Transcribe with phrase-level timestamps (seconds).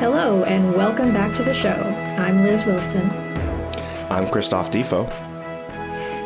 [0.00, 1.68] Hello, and welcome back to the show.
[1.68, 3.10] I'm Liz Wilson.
[4.08, 5.10] I'm Christoph Difo.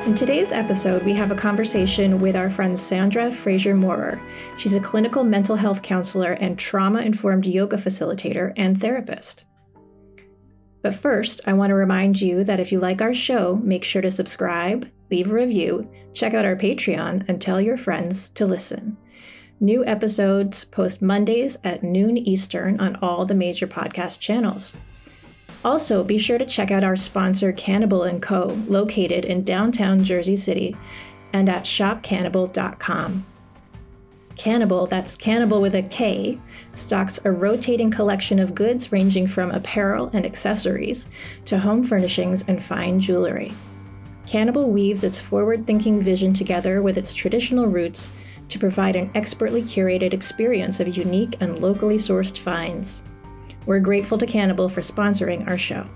[0.07, 4.21] In today's episode, we have a conversation with our friend Sandra Fraser Maurer.
[4.59, 9.43] She's a clinical mental health counselor and trauma informed yoga facilitator and therapist.
[10.83, 14.03] But first, I want to remind you that if you like our show, make sure
[14.03, 18.99] to subscribe, leave a review, check out our Patreon, and tell your friends to listen.
[19.61, 24.75] New episodes post Mondays at noon Eastern on all the major podcast channels.
[25.65, 30.37] Also, be sure to check out our sponsor Kanibal & Co., located in downtown Jersey
[30.37, 30.77] City,
[31.33, 33.25] and at shopkanibal.com.
[34.37, 36.39] Kanibal, that's Kanibal with a K,
[36.75, 41.09] stocks a rotating collection of goods ranging from apparel and accessories
[41.45, 43.53] to home furnishings and fine jewelry.
[44.27, 48.13] Kanibal weaves its forward thinking vision together with its traditional roots
[48.49, 53.03] to provide an expertly curated experience of unique and locally sourced finds.
[53.67, 55.87] We're grateful to Kanibal for sponsoring our show.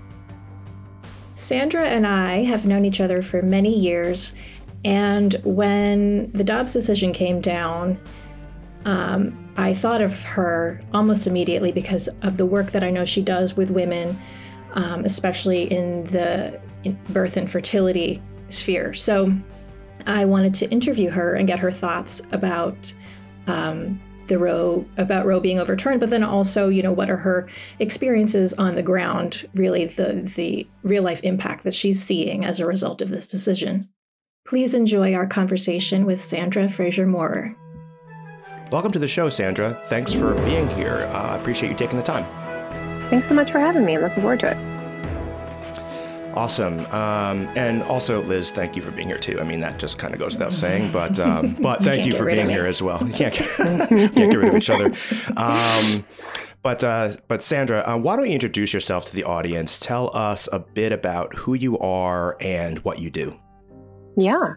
[1.35, 4.33] Sandra and I have known each other for many years,
[4.83, 7.99] and when the Dobbs decision came down,
[8.85, 13.21] um, I thought of her almost immediately because of the work that I know she
[13.21, 14.19] does with women,
[14.73, 16.59] um, especially in the
[17.09, 18.93] birth and fertility sphere.
[18.93, 19.33] So
[20.05, 22.93] I wanted to interview her and get her thoughts about
[23.47, 27.49] um, the Roe about Roe being overturned, but then also, you know, what are her
[27.79, 32.65] experiences on the ground, really the the real life impact that she's seeing as a
[32.65, 33.89] result of this decision.
[34.47, 37.55] Please enjoy our conversation with Sandra Fraser Maurer.
[38.71, 39.79] Welcome to the show, Sandra.
[39.85, 41.07] Thanks for being here.
[41.11, 42.25] Uh, I uh, appreciate you taking the time.
[43.09, 43.95] Thanks so much for having me.
[43.95, 44.78] I'm looking forward to it.
[46.35, 46.79] Awesome.
[46.87, 49.39] Um, and also, Liz, thank you for being here too.
[49.39, 52.17] I mean, that just kind of goes without saying, but um, but thank you, you
[52.17, 52.99] for being here as well.
[53.09, 54.93] You can't, can't get rid of each other.
[55.35, 56.05] Um,
[56.61, 59.79] but uh, but Sandra, uh, why don't you introduce yourself to the audience?
[59.79, 63.37] Tell us a bit about who you are and what you do.
[64.15, 64.53] Yeah.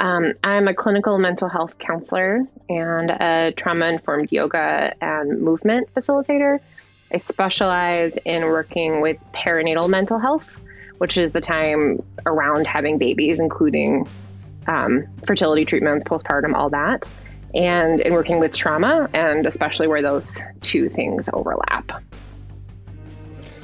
[0.00, 6.60] Um, I'm a clinical mental health counselor and a trauma informed yoga and movement facilitator.
[7.12, 10.56] I specialize in working with perinatal mental health
[10.98, 14.06] which is the time around having babies, including
[14.66, 17.04] um, fertility treatments, postpartum, all that,
[17.54, 20.30] and in working with trauma, and especially where those
[20.62, 22.02] two things overlap.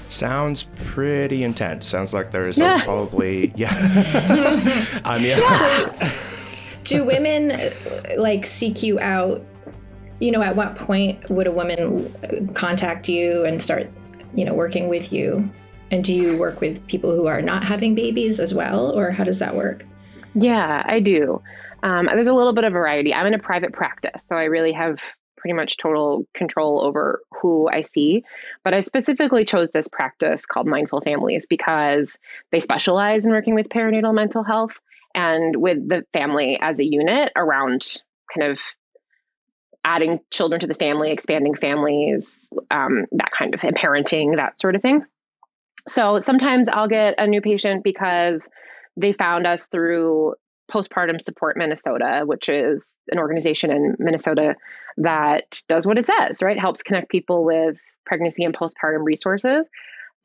[0.09, 1.87] Sounds pretty intense.
[1.87, 2.83] Sounds like there's yeah.
[2.84, 3.71] probably yeah.
[5.05, 5.39] um, yeah.
[5.39, 6.12] yeah.
[6.84, 7.72] Do women
[8.16, 9.45] like seek you out?
[10.21, 12.15] You know, at what point would a woman
[12.55, 13.91] contact you and start,
[14.34, 15.51] you know, working with you?
[15.94, 19.22] And do you work with people who are not having babies as well, or how
[19.22, 19.84] does that work?
[20.34, 21.41] Yeah, I do.
[21.84, 23.15] Um, there's a little bit of variety.
[23.15, 24.99] I'm in a private practice, so I really have
[25.37, 28.25] pretty much total control over who I see.
[28.65, 32.19] But I specifically chose this practice called Mindful Families because
[32.50, 34.81] they specialize in working with perinatal mental health
[35.15, 38.03] and with the family as a unit around
[38.37, 38.59] kind of
[39.84, 44.83] adding children to the family, expanding families, um, that kind of parenting, that sort of
[44.83, 45.06] thing.
[45.87, 48.49] So sometimes I'll get a new patient because
[48.97, 50.34] they found us through
[50.72, 54.55] Postpartum Support Minnesota, which is an organization in Minnesota
[54.97, 56.59] that does what it says, right?
[56.59, 59.69] Helps connect people with pregnancy and postpartum resources.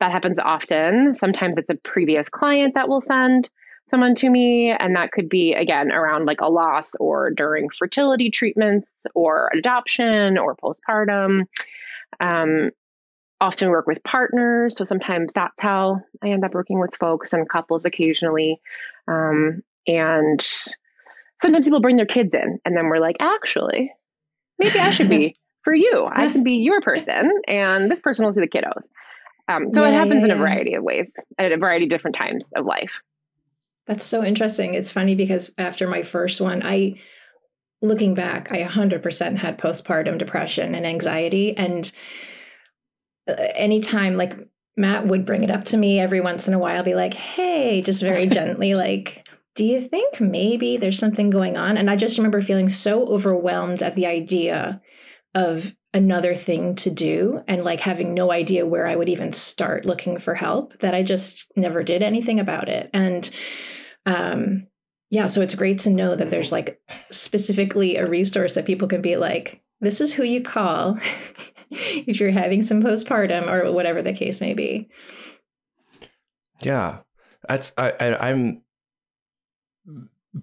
[0.00, 1.14] That happens often.
[1.14, 3.50] Sometimes it's a previous client that will send
[3.90, 8.30] someone to me, and that could be, again, around like a loss or during fertility
[8.30, 11.46] treatments or adoption or postpartum.
[12.20, 12.70] Um,
[13.40, 14.76] often work with partners.
[14.76, 18.60] So sometimes that's how I end up working with folks and couples occasionally.
[19.08, 20.40] Um, and
[21.40, 23.92] sometimes people bring their kids in, and then we're like, actually,
[24.58, 26.08] maybe I should be for you.
[26.10, 28.82] I can be your person, and this person will see the kiddos.
[29.48, 31.90] Um, so yeah, it happens yeah, in a variety of ways at a variety of
[31.90, 33.02] different times of life.
[33.86, 34.74] That's so interesting.
[34.74, 37.00] It's funny because after my first one, I,
[37.82, 41.56] looking back, I 100% had postpartum depression and anxiety.
[41.56, 41.90] And
[43.28, 44.36] anytime like
[44.76, 47.82] Matt would bring it up to me every once in a while, be like, hey,
[47.82, 51.76] just very gently, like, do you think maybe there's something going on?
[51.76, 54.80] And I just remember feeling so overwhelmed at the idea
[55.34, 59.84] of another thing to do and like having no idea where I would even start
[59.84, 62.90] looking for help that I just never did anything about it.
[62.92, 63.28] And
[64.06, 64.66] um
[65.10, 66.80] yeah, so it's great to know that there's like
[67.10, 70.98] specifically a resource that people can be like, this is who you call
[72.06, 74.88] if you're having some postpartum or whatever the case may be.
[76.60, 76.98] Yeah,
[77.48, 78.62] that's I, I I'm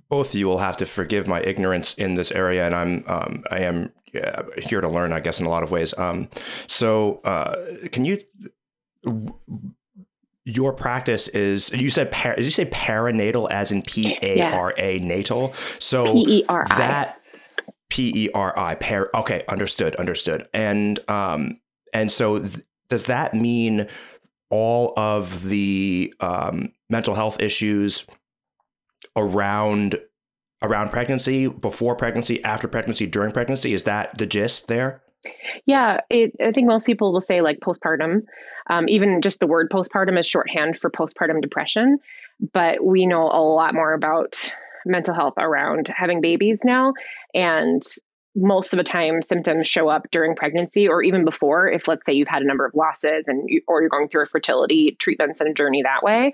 [0.09, 3.43] both of you will have to forgive my ignorance in this area, and I'm um,
[3.51, 5.97] I am yeah, here to learn, I guess, in a lot of ways.
[5.97, 6.29] Um,
[6.67, 7.55] so, uh,
[7.91, 8.19] can you?
[10.45, 14.73] Your practice is you said par, did you say perinatal as in P A R
[14.77, 15.53] A natal?
[15.79, 17.16] So P E R I that
[17.89, 19.09] P E R I par.
[19.13, 20.47] Okay, understood, understood.
[20.53, 21.59] And um,
[21.93, 23.87] and so th- does that mean
[24.49, 28.05] all of the um, mental health issues
[29.15, 29.99] around
[30.61, 33.73] around pregnancy, before pregnancy, after pregnancy, during pregnancy?
[33.73, 35.01] Is that the gist there?
[35.65, 38.21] Yeah, it, I think most people will say like postpartum.
[38.69, 41.99] Um, even just the word postpartum is shorthand for postpartum depression.
[42.53, 44.49] But we know a lot more about
[44.87, 46.93] mental health around having babies now.
[47.33, 47.83] And
[48.35, 51.67] most of the time, symptoms show up during pregnancy or even before.
[51.67, 54.23] If, let's say, you've had a number of losses and you, or you're going through
[54.23, 56.33] a fertility treatments and a journey that way.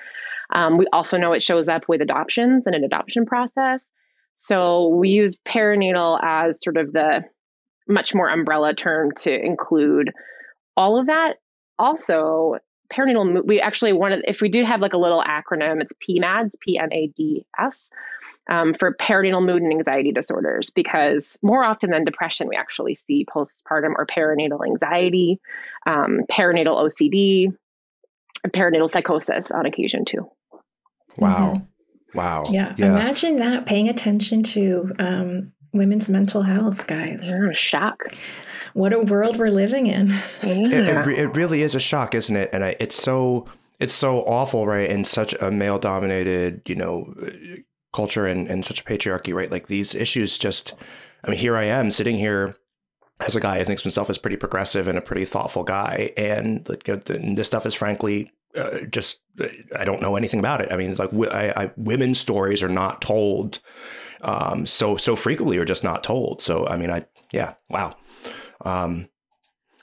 [0.52, 3.90] Um, we also know it shows up with adoptions and an adoption process.
[4.36, 7.24] So we use perinatal as sort of the
[7.88, 10.12] much more umbrella term to include
[10.76, 11.36] all of that.
[11.80, 12.58] Also,
[12.92, 16.78] perinatal, we actually wanted, if we do have like a little acronym, it's PMADS, P
[16.78, 17.90] M A D S,
[18.50, 23.26] um, for perinatal mood and anxiety disorders, because more often than depression, we actually see
[23.26, 25.40] postpartum or perinatal anxiety,
[25.86, 27.56] um, perinatal OCD,
[28.48, 30.30] perinatal psychosis on occasion too.
[31.18, 31.54] Wow.
[31.54, 32.18] Mm-hmm.
[32.18, 32.46] Wow.
[32.50, 32.76] Yeah.
[32.78, 32.88] yeah.
[32.88, 37.28] Imagine that paying attention to um, women's mental health, guys.
[37.28, 38.04] Yeah, shock.
[38.74, 40.10] What a world we're living in.
[40.10, 40.20] Yeah.
[40.44, 42.50] It, it, it, really is a shock, isn't it?
[42.54, 43.46] And I, it's so
[43.80, 44.90] it's so awful, right?
[44.90, 47.14] In such a male dominated, you know,
[47.94, 49.52] culture and, and such a patriarchy, right?
[49.52, 50.74] Like these issues just,
[51.24, 52.56] I mean, here I am sitting here
[53.20, 56.12] as a guy who thinks himself as pretty progressive and a pretty thoughtful guy.
[56.18, 60.72] And this stuff is frankly uh, just uh, I don't know anything about it.
[60.72, 63.60] I mean, like I, I, women's stories are not told
[64.22, 66.42] um, so so frequently, or just not told.
[66.42, 67.96] So I mean, I yeah, wow.
[68.64, 69.10] Um,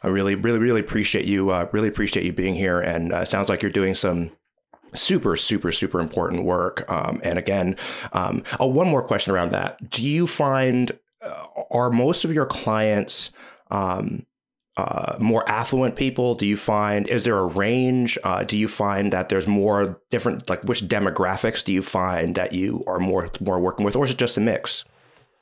[0.02, 1.50] I really really really appreciate you.
[1.50, 4.30] Uh, really appreciate you being here, and uh, sounds like you're doing some
[4.94, 6.90] super super super important work.
[6.90, 7.76] Um, and again,
[8.12, 9.90] um, oh, one more question around that.
[9.90, 10.92] Do you find
[11.24, 13.32] uh, are most of your clients
[13.70, 14.26] um,
[14.76, 16.34] uh, more affluent people?
[16.34, 18.18] Do you find is there a range?
[18.24, 22.52] Uh, do you find that there's more different like which demographics do you find that
[22.52, 24.84] you are more more working with, or is it just a mix?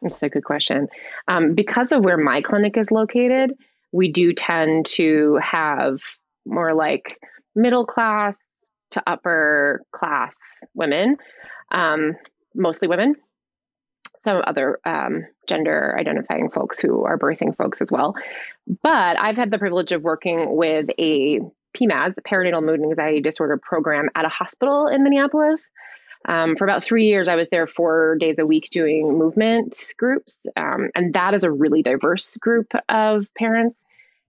[0.02, 0.88] That's a good question.
[1.26, 3.52] Um, because of where my clinic is located,
[3.92, 6.00] we do tend to have
[6.46, 7.18] more like
[7.54, 8.36] middle class
[8.90, 10.34] to upper class
[10.74, 11.16] women,
[11.70, 12.14] um,
[12.54, 13.14] mostly women
[14.22, 18.14] some other um, gender identifying folks who are birthing folks as well.
[18.82, 21.40] But I've had the privilege of working with a
[21.76, 25.68] PMADS, a perinatal mood and anxiety disorder program at a hospital in Minneapolis.
[26.26, 30.36] Um, for about three years, I was there four days a week doing movement groups.
[30.56, 33.84] Um, and that is a really diverse group of parents.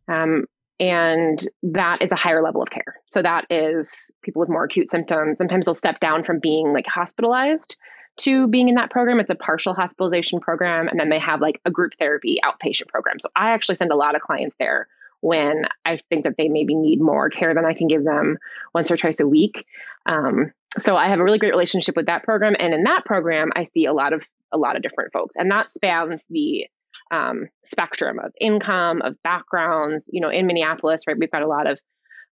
[0.07, 0.45] Um,
[0.79, 2.99] and that is a higher level of care.
[3.09, 3.91] So that is
[4.21, 5.37] people with more acute symptoms.
[5.37, 7.75] Sometimes they'll step down from being like hospitalized
[8.17, 9.19] to being in that program.
[9.19, 10.87] It's a partial hospitalization program.
[10.87, 13.19] And then they have like a group therapy outpatient program.
[13.19, 14.87] So I actually send a lot of clients there
[15.21, 18.37] when I think that they maybe need more care than I can give them
[18.73, 19.65] once or twice a week.
[20.05, 22.55] Um, so I have a really great relationship with that program.
[22.57, 25.35] And in that program, I see a lot of a lot of different folks.
[25.35, 26.67] And that spans the
[27.11, 30.05] um, spectrum of income, of backgrounds.
[30.11, 31.79] You know, in Minneapolis, right, we've got a lot of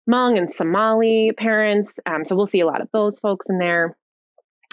[0.08, 1.94] Hmong and Somali parents.
[2.06, 3.96] Um, so we'll see a lot of those folks in there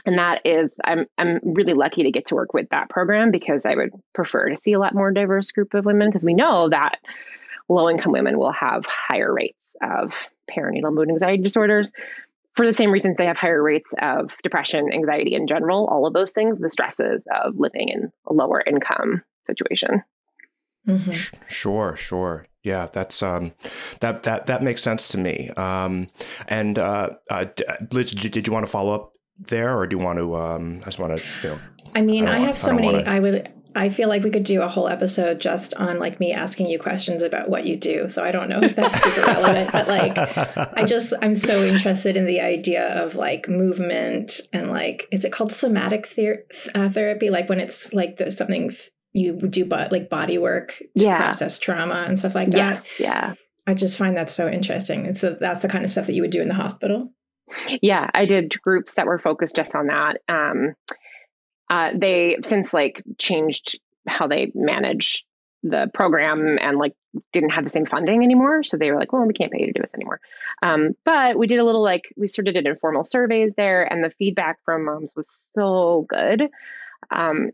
[0.05, 3.65] and that is I'm I'm really lucky to get to work with that program because
[3.65, 6.69] I would prefer to see a lot more diverse group of women because we know
[6.69, 6.99] that
[7.69, 10.13] low income women will have higher rates of
[10.49, 11.91] perinatal mood anxiety disorders
[12.53, 16.13] for the same reasons they have higher rates of depression, anxiety in general, all of
[16.13, 20.03] those things, the stresses of living in a lower income situation.
[20.87, 21.37] Mm-hmm.
[21.47, 22.45] Sure, sure.
[22.63, 23.53] Yeah, that's um,
[24.01, 25.49] that that that makes sense to me.
[25.55, 26.07] Um,
[26.47, 27.45] and uh, uh,
[27.91, 30.35] Liz, did you, did you want to follow up there, or do you want to?
[30.35, 31.59] Um, I just want to, you know.
[31.95, 32.87] I mean, I, I have so I many.
[32.87, 33.09] Wanna...
[33.09, 33.51] I would.
[33.77, 36.79] I feel like we could do a whole episode just on like me asking you
[36.79, 38.07] questions about what you do.
[38.07, 42.15] So I don't know if that's super relevant, but like, I just I'm so interested
[42.15, 47.29] in the idea of like movement and like, is it called somatic ther- uh, therapy?
[47.29, 48.71] Like when it's like the, something
[49.15, 51.17] you do, but like body work to yeah.
[51.17, 52.57] process trauma and stuff like that.
[52.57, 53.33] Yes, yeah.
[53.65, 55.07] I just find that so interesting.
[55.07, 57.11] And so that's the kind of stuff that you would do in the hospital.
[57.81, 60.17] Yeah, I did groups that were focused just on that.
[60.27, 60.73] Um,
[61.69, 65.25] uh, they since like changed how they manage
[65.63, 66.93] the program and like
[67.31, 68.63] didn't have the same funding anymore.
[68.63, 70.19] So they were like, well, we can't pay you to do this anymore.
[70.61, 74.03] Um, but we did a little like, we sort of did informal surveys there, and
[74.03, 76.43] the feedback from moms was so good.
[77.09, 77.51] Um,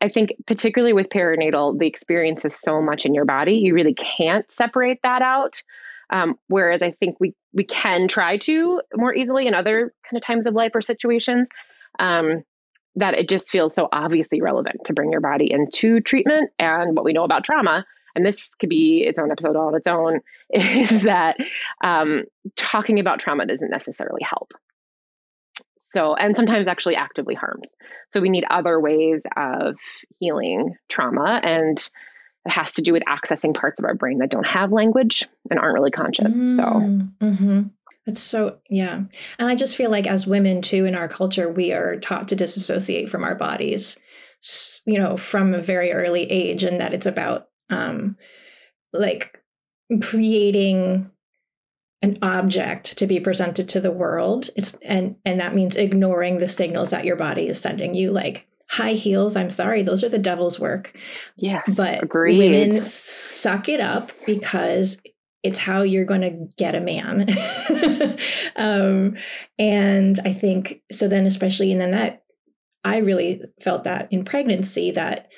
[0.00, 3.94] I think, particularly with perinatal, the experience is so much in your body, you really
[3.94, 5.62] can't separate that out.
[6.10, 10.22] Um, whereas I think we we can try to more easily in other kind of
[10.22, 11.48] times of life or situations.
[11.98, 12.44] Um,
[12.96, 17.04] that it just feels so obviously relevant to bring your body into treatment and what
[17.04, 17.84] we know about trauma
[18.18, 21.36] and this could be its own episode all on its own is that
[21.84, 22.24] um,
[22.56, 24.52] talking about trauma doesn't necessarily help
[25.88, 27.68] so and sometimes actually actively harms
[28.10, 29.76] so we need other ways of
[30.18, 31.90] healing trauma and
[32.46, 35.58] it has to do with accessing parts of our brain that don't have language and
[35.58, 37.62] aren't really conscious mm, so mm-hmm.
[38.08, 39.04] It's so, yeah.
[39.38, 42.36] And I just feel like as women, too, in our culture, we are taught to
[42.36, 43.98] disassociate from our bodies,
[44.86, 48.16] you know, from a very early age, and that it's about um,
[48.94, 49.38] like
[50.00, 51.10] creating
[52.02, 56.48] an object to be presented to the world it's and and that means ignoring the
[56.48, 60.18] signals that your body is sending you like high heels i'm sorry those are the
[60.18, 60.96] devil's work
[61.36, 62.38] yeah but agreed.
[62.38, 65.00] women suck it up because
[65.42, 67.26] it's how you're going to get a man.
[68.56, 69.16] um,
[69.58, 71.08] and I think so.
[71.08, 72.24] Then, especially, and then that
[72.84, 75.28] I really felt that in pregnancy that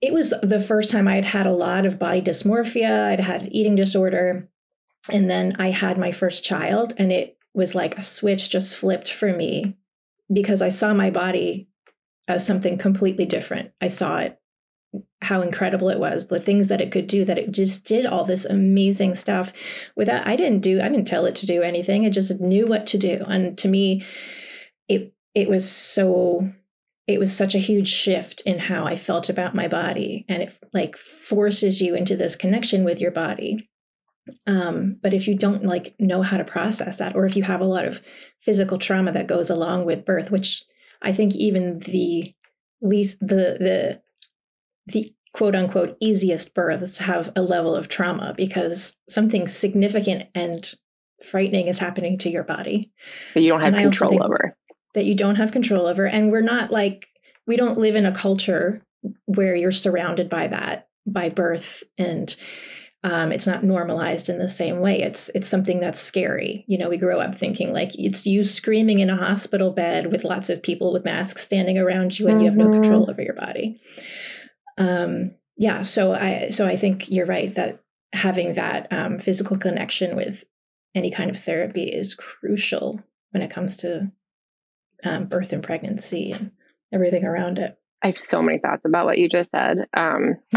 [0.00, 3.06] it was the first time I'd had a lot of body dysmorphia.
[3.06, 4.48] I'd had eating disorder,
[5.08, 9.10] and then I had my first child, and it was like a switch just flipped
[9.10, 9.76] for me
[10.32, 11.68] because I saw my body
[12.28, 13.72] as something completely different.
[13.80, 14.38] I saw it
[15.22, 18.24] how incredible it was the things that it could do that it just did all
[18.24, 19.52] this amazing stuff
[19.96, 22.04] without i didn't do i didn't tell it to do anything.
[22.04, 23.24] It just knew what to do.
[23.28, 24.04] And to me
[24.88, 26.50] it it was so
[27.06, 30.24] it was such a huge shift in how i felt about my body.
[30.28, 33.68] And it like forces you into this connection with your body
[34.46, 37.60] um, but if you don't like know how to process that or if you have
[37.60, 38.00] a lot of
[38.40, 40.64] physical trauma that goes along with birth which
[41.02, 42.34] i think even the
[42.80, 44.02] least the the
[44.86, 50.74] the quote unquote easiest births have a level of trauma because something significant and
[51.22, 52.90] frightening is happening to your body.
[53.34, 54.56] That you don't have and control over.
[54.94, 57.06] that you don't have control over and we're not like
[57.46, 58.82] we don't live in a culture
[59.26, 62.34] where you're surrounded by that by birth and
[63.06, 66.88] um, it's not normalized in the same way it's it's something that's scary you know
[66.88, 70.62] we grow up thinking like it's you screaming in a hospital bed with lots of
[70.62, 72.44] people with masks standing around you and mm-hmm.
[72.44, 72.82] you have no mm-hmm.
[72.82, 73.80] control over your body
[74.78, 77.82] um, yeah, so I so I think you're right that
[78.12, 80.44] having that um, physical connection with
[80.94, 84.12] any kind of therapy is crucial when it comes to
[85.04, 86.52] um, birth and pregnancy and
[86.92, 87.78] everything around it.
[88.06, 89.78] I have so many thoughts about what you just said.
[89.92, 90.36] Um,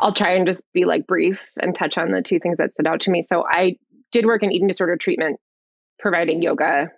[0.00, 2.86] I'll try and just be like brief and touch on the two things that stood
[2.86, 3.22] out to me.
[3.22, 3.76] So I
[4.12, 5.40] did work in eating disorder treatment,
[5.98, 6.90] providing yoga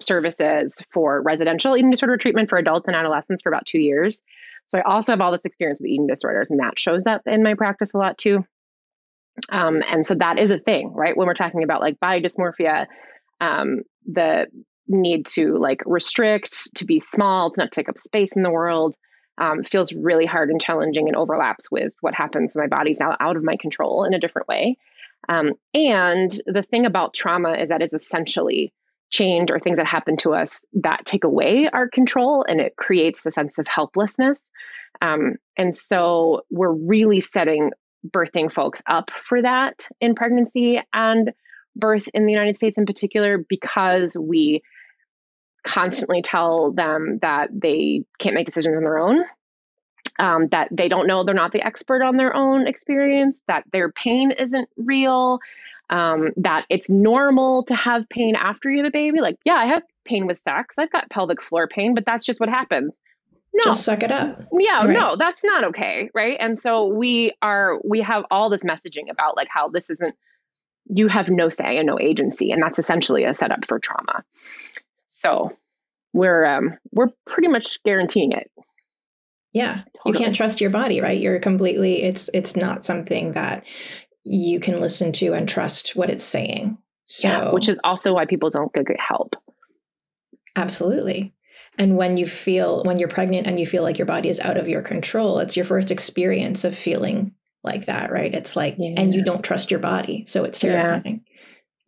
[0.00, 4.16] services for residential eating disorder treatment for adults and adolescents for about two years.
[4.64, 7.42] So I also have all this experience with eating disorders, and that shows up in
[7.42, 8.46] my practice a lot too.
[9.50, 11.14] Um, and so that is a thing, right?
[11.14, 12.86] When we're talking about like body dysmorphia,
[13.42, 14.46] um, the
[14.88, 18.94] need to like restrict, to be small, to not take up space in the world,
[19.38, 23.16] um, feels really hard and challenging and overlaps with what happens when my body's out,
[23.20, 24.76] out of my control in a different way.
[25.28, 28.72] Um, and the thing about trauma is that it's essentially
[29.10, 33.24] change or things that happen to us that take away our control and it creates
[33.24, 34.38] a sense of helplessness.
[35.00, 37.70] Um, and so we're really setting
[38.08, 41.32] birthing folks up for that in pregnancy and
[41.76, 44.62] birth in the United States in particular because we
[45.64, 49.24] constantly tell them that they can't make decisions on their own.
[50.20, 53.92] Um, that they don't know they're not the expert on their own experience, that their
[53.92, 55.38] pain isn't real,
[55.90, 59.20] um, that it's normal to have pain after you have a baby.
[59.20, 60.74] Like, yeah, I have pain with sex.
[60.76, 62.92] I've got pelvic floor pain, but that's just what happens.
[63.54, 63.72] No.
[63.72, 64.42] Just suck it up.
[64.58, 64.90] Yeah, right.
[64.90, 66.36] no, that's not okay, right?
[66.38, 70.14] And so we are we have all this messaging about like how this isn't
[70.90, 74.24] you have no say and no agency, and that's essentially a setup for trauma.
[75.18, 75.56] So
[76.12, 78.50] we're um we're pretty much guaranteeing it.
[79.52, 79.82] Yeah.
[79.96, 80.18] Totally.
[80.18, 81.20] You can't trust your body, right?
[81.20, 83.64] You're completely it's it's not something that
[84.24, 86.78] you can listen to and trust what it's saying.
[87.04, 89.34] So, yeah, which is also why people don't go get help.
[90.54, 91.34] Absolutely.
[91.78, 94.56] And when you feel, when you're pregnant and you feel like your body is out
[94.56, 97.32] of your control, it's your first experience of feeling
[97.62, 98.34] like that, right?
[98.34, 98.94] It's like, yeah.
[98.96, 100.24] and you don't trust your body.
[100.26, 101.24] So it's terrifying.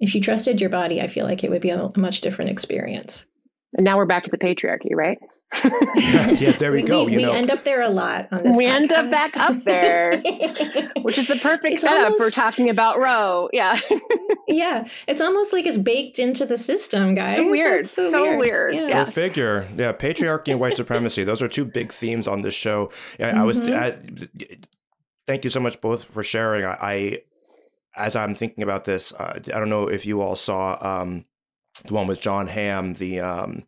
[0.00, 0.08] Yeah.
[0.08, 2.50] If you trusted your body, I feel like it would be a, a much different
[2.50, 3.26] experience.
[3.74, 5.18] And now we're back to the patriarchy, right?
[5.96, 7.04] yeah, there we, we go.
[7.04, 7.32] We, you we know.
[7.32, 8.56] end up there a lot on this.
[8.56, 8.70] We podcast.
[8.70, 10.22] end up back up there,
[11.02, 13.48] which is the perfect it's setup almost, for talking about Roe.
[13.52, 13.78] Yeah,
[14.46, 17.34] yeah, it's almost like it's baked into the system, guys.
[17.34, 18.38] So weird, it's so, so weird.
[18.38, 18.74] weird.
[18.76, 18.88] Yeah.
[18.88, 19.04] yeah.
[19.04, 19.68] Go figure.
[19.76, 21.24] Yeah, patriarchy and white supremacy.
[21.24, 22.92] Those are two big themes on this show.
[23.18, 23.38] I, mm-hmm.
[23.38, 23.58] I was.
[23.58, 23.98] I,
[25.26, 26.64] thank you so much both for sharing.
[26.64, 27.18] I, I
[28.00, 31.24] as I'm thinking about this, uh, I don't know if you all saw um,
[31.84, 33.64] the one with Jon Hamm, the um,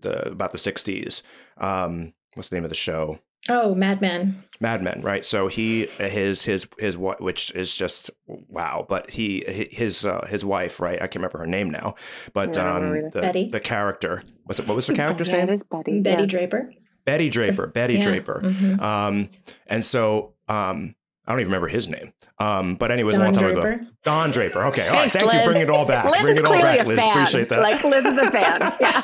[0.00, 1.22] the about the '60s.
[1.58, 3.20] Um, what's the name of the show?
[3.48, 4.42] Oh, Mad Men.
[4.60, 5.24] Mad Men, right?
[5.24, 8.84] So he his his his what, which is just wow.
[8.88, 10.96] But he his uh, his wife, right?
[10.96, 11.94] I can't remember her name now,
[12.32, 13.50] but um, the Betty.
[13.50, 14.22] the character.
[14.44, 15.50] What's it, what was the character's yeah, name?
[15.50, 16.00] It is Betty.
[16.00, 16.26] Betty yeah.
[16.26, 16.72] Draper.
[17.04, 17.68] Betty Draper.
[17.68, 18.02] Betty yeah.
[18.02, 18.40] Draper.
[18.42, 18.82] Mm-hmm.
[18.82, 19.28] Um,
[19.68, 22.12] and so um, I don't even remember his name.
[22.38, 23.72] Um, but anyways, Don a long time Draper.
[23.72, 23.86] ago.
[24.04, 24.64] Don Draper.
[24.66, 24.86] Okay.
[24.88, 25.10] All right.
[25.12, 25.40] Thank Liz.
[25.40, 25.44] you.
[25.44, 26.04] Bring it all back.
[26.04, 26.98] Liz Bring it all back, Liz.
[27.00, 27.10] Fan.
[27.10, 27.60] Appreciate that.
[27.60, 28.72] Like Liz is a fan.
[28.80, 29.00] Yeah.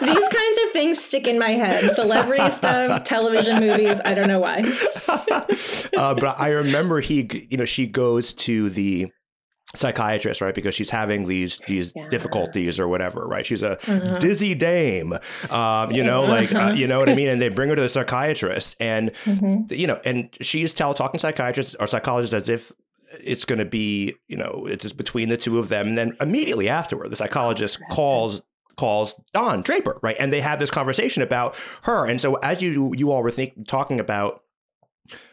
[0.00, 1.94] These kinds of things stick in my head.
[1.94, 4.00] Celebrity stuff, television movies.
[4.04, 4.62] I don't know why.
[5.96, 9.10] uh, but I remember he, you know, she goes to the
[9.74, 10.54] psychiatrist, right?
[10.54, 12.08] Because she's having these these yeah.
[12.08, 13.46] difficulties or whatever, right?
[13.46, 14.18] She's a uh-huh.
[14.18, 15.14] dizzy dame,
[15.50, 16.32] um, you know, uh-huh.
[16.32, 17.28] like uh, you know what I mean.
[17.28, 19.72] And they bring her to the psychiatrist, and mm-hmm.
[19.72, 22.72] you know, and she's tell talking psychiatrist or psychologist as if
[23.24, 25.88] it's going to be, you know, it's just between the two of them.
[25.88, 28.42] And then immediately afterward, the psychologist calls
[28.76, 30.16] calls Don Draper, right?
[30.18, 32.06] And they have this conversation about her.
[32.06, 34.42] And so as you you all were think, talking about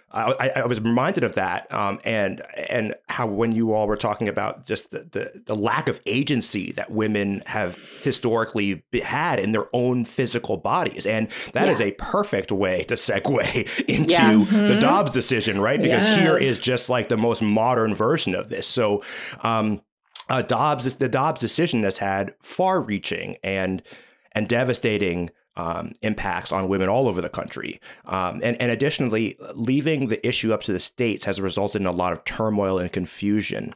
[0.10, 4.30] I, I, was reminded of that, um, and and how when you all were talking
[4.30, 9.66] about just the, the, the lack of agency that women have historically had in their
[9.74, 11.72] own physical bodies, and that yeah.
[11.72, 14.32] is a perfect way to segue into yeah.
[14.32, 14.68] mm-hmm.
[14.68, 15.82] the Dobbs decision, right?
[15.82, 16.18] Because yes.
[16.18, 18.66] here is just like the most modern version of this.
[18.66, 19.04] So,
[19.42, 19.82] um,
[20.30, 23.84] uh, Dobbs, the Dobbs decision has had far-reaching and
[24.32, 27.82] and devastating um, impacts on women all over the country.
[28.06, 31.92] Um, and, and additionally, leaving the issue up to the states has resulted in a
[31.92, 33.74] lot of turmoil and confusion.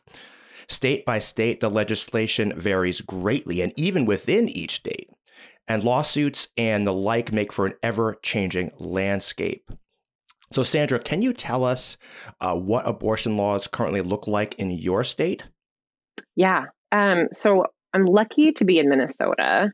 [0.67, 5.09] State by state, the legislation varies greatly, and even within each state.
[5.67, 9.71] And lawsuits and the like make for an ever changing landscape.
[10.51, 11.97] So, Sandra, can you tell us
[12.41, 15.43] uh, what abortion laws currently look like in your state?
[16.35, 16.65] Yeah.
[16.91, 19.71] Um, so, I'm lucky to be in Minnesota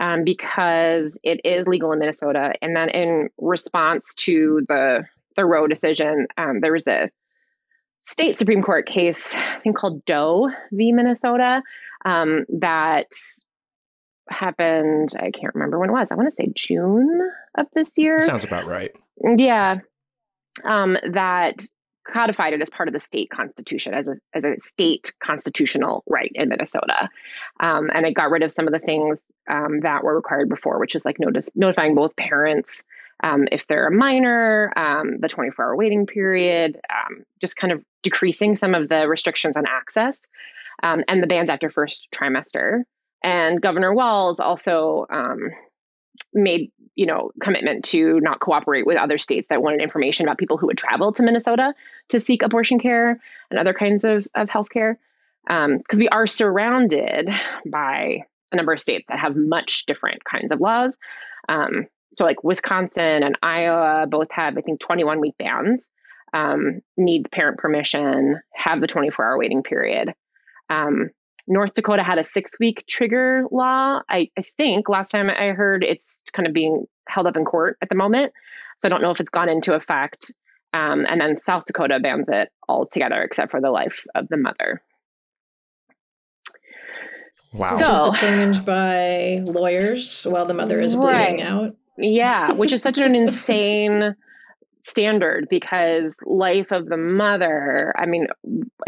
[0.00, 2.52] um, because it is legal in Minnesota.
[2.62, 5.04] And then in response to the
[5.36, 7.10] the Roe decision, um, there was a
[8.00, 10.92] state Supreme Court case, I think called Doe v.
[10.92, 11.62] Minnesota,
[12.04, 13.06] um, that
[14.28, 15.12] happened.
[15.18, 16.08] I can't remember when it was.
[16.10, 17.20] I want to say June
[17.56, 18.22] of this year.
[18.22, 18.92] Sounds about right.
[19.36, 19.80] Yeah.
[20.64, 21.66] Um, that
[22.12, 26.32] codified it as part of the state constitution as a, as a state constitutional right
[26.34, 27.08] in Minnesota.
[27.60, 30.78] Um, and it got rid of some of the things um, that were required before,
[30.78, 32.82] which is like notice, notifying both parents
[33.22, 37.82] um, if they're a minor, um, the 24 hour waiting period, um, just kind of
[38.02, 40.20] decreasing some of the restrictions on access
[40.82, 42.82] um, and the bans after first trimester.
[43.24, 45.06] And Governor Walz also
[46.34, 50.56] made you know commitment to not cooperate with other states that wanted information about people
[50.56, 51.74] who would travel to minnesota
[52.08, 54.98] to seek abortion care and other kinds of, of health care.
[55.46, 57.28] Because um, we are surrounded
[57.66, 60.96] by a number of states that have much different kinds of laws.
[61.48, 65.86] Um, so like wisconsin and iowa both have i think 21 week bans
[66.36, 70.12] um, need parent permission have the 24 hour waiting period.
[70.68, 71.10] Um,
[71.48, 74.00] North Dakota had a six week trigger law.
[74.08, 77.78] I, I think last time I heard it's kind of being held up in court
[77.82, 78.32] at the moment.
[78.80, 80.32] So I don't know if it's gone into effect.
[80.74, 84.82] Um, and then South Dakota bans it altogether except for the life of the mother.
[87.52, 87.72] Wow.
[87.72, 91.40] So, Just determined by lawyers while the mother is bleeding right.
[91.40, 91.76] out.
[91.96, 94.14] Yeah, which is such an insane
[94.86, 98.26] standard because life of the mother i mean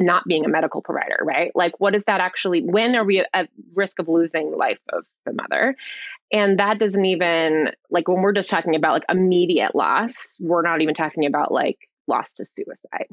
[0.00, 1.52] not being a medical provider right?
[1.54, 5.32] Like what is that actually when are we at risk of losing life of the
[5.32, 5.76] mother?
[6.32, 10.80] And that doesn't even like when we're just talking about like immediate loss we're not
[10.80, 13.06] even talking about like loss to suicide.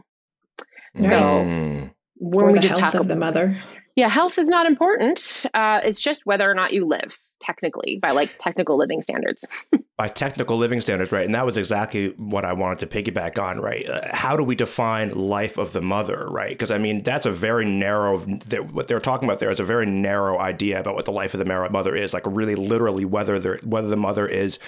[1.02, 1.95] So mm.
[2.16, 3.58] When we just talk of the mother
[3.96, 8.12] yeah health is not important uh, it's just whether or not you live technically by
[8.12, 9.46] like technical living standards.
[9.98, 11.26] by technical living standards, right?
[11.26, 13.88] And that was exactly what I wanted to piggyback on, right?
[13.88, 16.50] Uh, how do we define life of the mother, right?
[16.50, 18.20] Because I mean, that's a very narrow.
[18.20, 21.40] What they're talking about there is a very narrow idea about what the life of
[21.40, 22.14] the mother is.
[22.14, 24.60] Like really, literally, whether they whether the mother is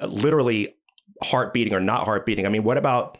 [0.00, 0.74] uh, literally
[1.22, 2.46] heart beating or not heart beating.
[2.46, 3.18] I mean, what about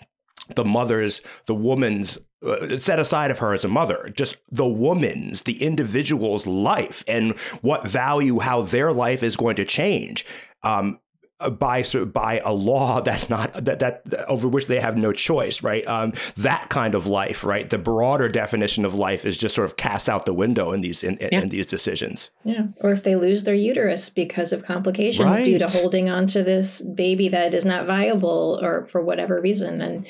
[0.55, 5.43] the mother's, the woman's uh, set aside of her as a mother, just the woman's,
[5.43, 10.25] the individual's life and what value, how their life is going to change.
[10.63, 11.01] Um,
[11.41, 15.63] uh, by by a law that's not that, that over which they have no choice,
[15.63, 15.87] right?
[15.87, 17.69] Um, that kind of life, right?
[17.71, 21.05] The broader definition of life is just sort of cast out the window in these
[21.05, 21.41] in, yeah.
[21.41, 22.31] in these decisions.
[22.45, 25.45] Yeah, or if they lose their uterus because of complications right.
[25.45, 29.81] due to holding on to this baby that is not viable, or for whatever reason,
[29.81, 30.07] and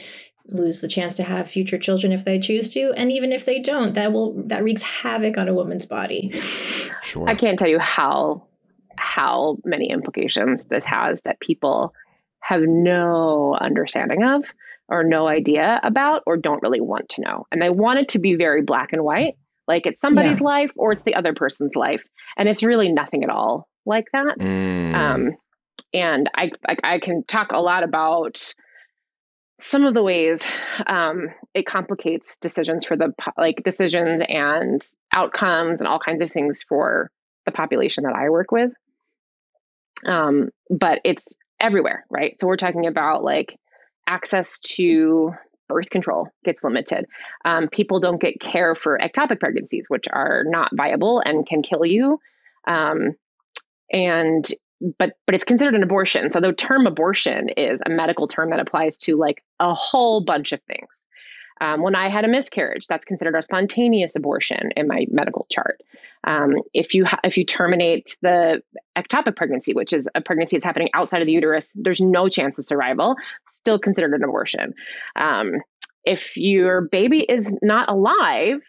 [0.48, 3.60] lose the chance to have future children if they choose to and even if they
[3.60, 6.30] don't that will that wreaks havoc on a woman's body
[7.02, 8.42] sure i can't tell you how
[8.96, 11.92] how many implications this has that people
[12.40, 14.52] have no understanding of
[14.88, 17.46] or no idea about or don't really want to know.
[17.52, 19.34] And they want it to be very black and white,
[19.66, 20.46] like it's somebody's yeah.
[20.46, 22.04] life or it's the other person's life.
[22.36, 24.38] And it's really nothing at all like that.
[24.38, 24.94] Mm.
[24.94, 25.30] Um,
[25.92, 28.54] and I, I, I can talk a lot about
[29.60, 30.44] some of the ways
[30.86, 36.62] um, it complicates decisions for the like decisions and outcomes and all kinds of things
[36.68, 37.10] for
[37.44, 38.72] the population that I work with.
[40.06, 41.24] Um, but it's
[41.60, 42.36] everywhere, right?
[42.40, 43.58] So we're talking about like
[44.06, 45.32] access to
[45.68, 47.06] birth control gets limited.
[47.44, 51.84] Um, people don't get care for ectopic pregnancies, which are not viable and can kill
[51.84, 52.18] you.
[52.66, 53.16] Um,
[53.92, 54.46] and
[54.98, 56.30] but but it's considered an abortion.
[56.32, 60.52] So the term abortion is a medical term that applies to like a whole bunch
[60.52, 60.88] of things.
[61.60, 65.80] Um, when I had a miscarriage, that's considered a spontaneous abortion in my medical chart.
[66.24, 68.62] Um, if you ha- if you terminate the
[68.96, 72.58] ectopic pregnancy, which is a pregnancy that's happening outside of the uterus, there's no chance
[72.58, 73.16] of survival.
[73.48, 74.72] Still considered an abortion.
[75.16, 75.56] Um,
[76.04, 78.60] if your baby is not alive,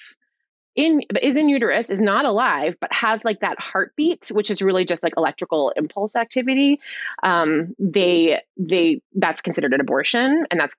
[0.80, 4.86] in is in uterus is not alive but has like that heartbeat which is really
[4.86, 6.80] just like electrical impulse activity
[7.24, 10.76] um, they they that's considered an abortion and that's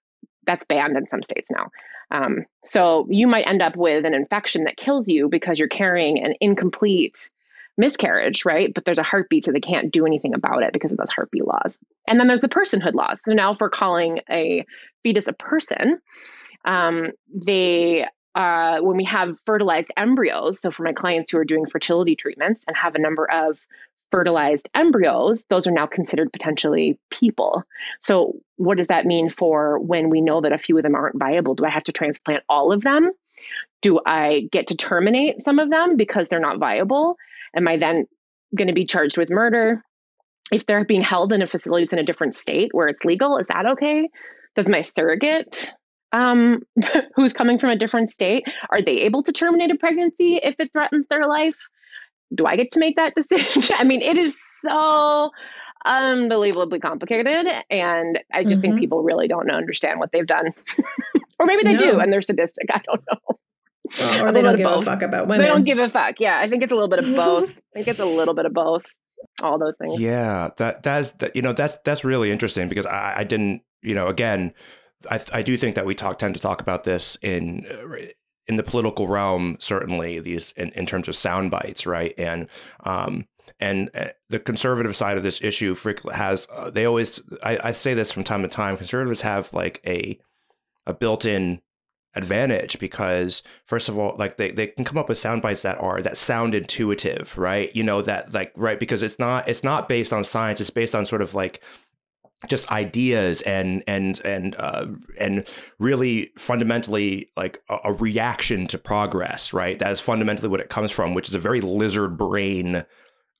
[0.46, 1.70] that's banned in some states now.
[2.10, 6.22] Um, so you might end up with an infection that kills you because you're carrying
[6.22, 7.30] an incomplete
[7.78, 8.74] miscarriage, right?
[8.74, 11.46] But there's a heartbeat, so they can't do anything about it because of those heartbeat
[11.46, 11.78] laws.
[12.08, 13.20] And then there's the personhood laws.
[13.24, 14.66] So now, if we're calling a
[15.02, 16.00] fetus a person,
[16.64, 20.60] um, they uh, when we have fertilized embryos.
[20.60, 23.58] So for my clients who are doing fertility treatments and have a number of
[24.10, 27.62] fertilized embryos, those are now considered potentially people.
[28.00, 31.18] So, what does that mean for when we know that a few of them aren't
[31.18, 31.54] viable?
[31.54, 33.10] Do I have to transplant all of them?
[33.82, 37.16] Do I get to terminate some of them because they're not viable?
[37.56, 38.06] Am I then
[38.56, 39.82] going to be charged with murder?
[40.52, 43.38] If they're being held in a facility that's in a different state where it's legal,
[43.38, 44.08] is that okay?
[44.56, 45.72] Does my surrogate
[46.12, 46.62] um,
[47.14, 50.72] who's coming from a different state, are they able to terminate a pregnancy if it
[50.72, 51.56] threatens their life?
[52.34, 53.74] do I get to make that decision?
[53.76, 55.30] I mean, it is so
[55.84, 57.46] unbelievably complicated.
[57.70, 58.62] And I just mm-hmm.
[58.62, 60.52] think people really don't understand what they've done.
[61.38, 61.78] or maybe they no.
[61.78, 62.66] do and they're sadistic.
[62.70, 63.38] I don't know.
[63.98, 64.82] Well, or they don't give both.
[64.82, 65.44] a fuck about women.
[65.44, 66.20] They don't give a fuck.
[66.20, 67.50] Yeah, I think it's a little bit of both.
[67.50, 68.84] I think it's a little bit of both.
[69.42, 70.00] All those things.
[70.00, 71.34] Yeah, that that's that.
[71.34, 73.62] You know, that's that's really interesting because I, I didn't.
[73.82, 74.54] You know, again,
[75.08, 77.66] I I do think that we talk tend to talk about this in
[78.46, 82.14] in the political realm, certainly these in, in terms of sound bites, right?
[82.18, 82.48] And
[82.84, 83.26] um,
[83.60, 85.76] and uh, the conservative side of this issue
[86.12, 88.76] has uh, they always I, I, say this from time to time.
[88.76, 90.18] Conservatives have like a
[90.86, 91.60] a built-in
[92.14, 95.78] advantage because first of all like they, they can come up with sound bites that
[95.78, 99.88] are that sound intuitive right you know that like right because it's not it's not
[99.88, 101.62] based on science it's based on sort of like
[102.48, 104.86] just ideas and and and uh,
[105.18, 105.46] and
[105.78, 109.78] really fundamentally like a, a, reaction to progress, right?
[109.78, 112.84] That is fundamentally what it comes from, which is a very lizard brain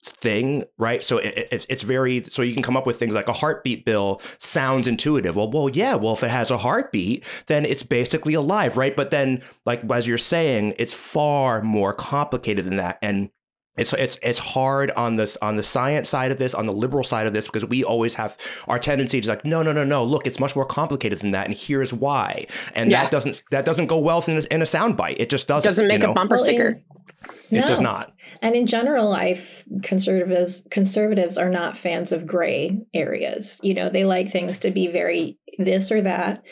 [0.03, 1.03] thing, right?
[1.05, 3.85] So it, it, it's very so you can come up with things like a heartbeat
[3.85, 5.37] bill sounds intuitive.
[5.37, 5.95] Well, well, yeah.
[5.95, 8.95] Well, if it has a heartbeat, then it's basically alive, right?
[8.95, 13.31] But then, like as you're saying, it's far more complicated than that, and
[13.77, 17.05] it's it's it's hard on this on the science side of this, on the liberal
[17.05, 20.05] side of this, because we always have our tendency to like, no, no, no, no.
[20.05, 22.47] Look, it's much more complicated than that, and here's why.
[22.75, 23.03] And yeah.
[23.03, 25.17] that doesn't that doesn't go well in a, in a soundbite.
[25.19, 25.71] It just doesn't.
[25.71, 26.13] Doesn't make you know?
[26.13, 26.69] a bumper well, sticker.
[26.69, 27.67] In, it no.
[27.67, 28.13] does not.
[28.43, 33.61] And in general life, conservatives conservatives are not fans of gray areas.
[33.63, 36.43] You know, they like things to be very this or that,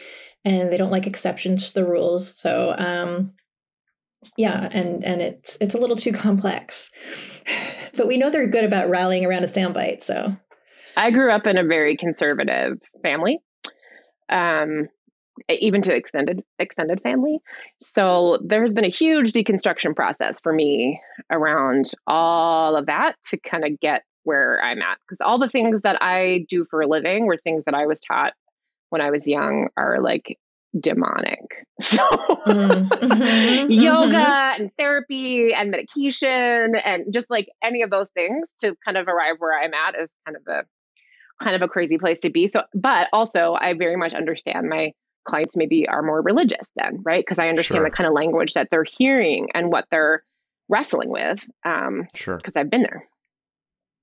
[0.45, 2.39] and they don't like exceptions to the rules.
[2.39, 3.33] So, um,
[4.37, 6.91] yeah and and it's it's a little too complex.
[7.97, 10.37] But we know they're good about rallying around a soundbite so.
[10.97, 13.41] I grew up in a very conservative family
[14.29, 14.88] um
[15.49, 17.38] even to extended extended family.
[17.81, 23.38] So there has been a huge deconstruction process for me around all of that to
[23.38, 26.87] kind of get where i'm at because all the things that i do for a
[26.87, 28.35] living were things that i was taught
[28.91, 30.38] when i was young are like
[30.79, 31.39] demonic.
[31.81, 32.93] So mm-hmm.
[32.93, 33.71] mm-hmm.
[33.71, 39.07] yoga and therapy and medication and just like any of those things to kind of
[39.07, 40.65] arrive where I'm at is kind of a
[41.43, 42.49] kind of a crazy place to be.
[42.49, 44.93] So, but also, I very much understand my
[45.25, 47.25] clients maybe are more religious then, right?
[47.25, 47.85] Because I understand sure.
[47.85, 50.25] the kind of language that they're hearing and what they're
[50.69, 51.39] wrestling with.
[51.65, 52.39] Um, sure.
[52.39, 53.07] Because I've been there.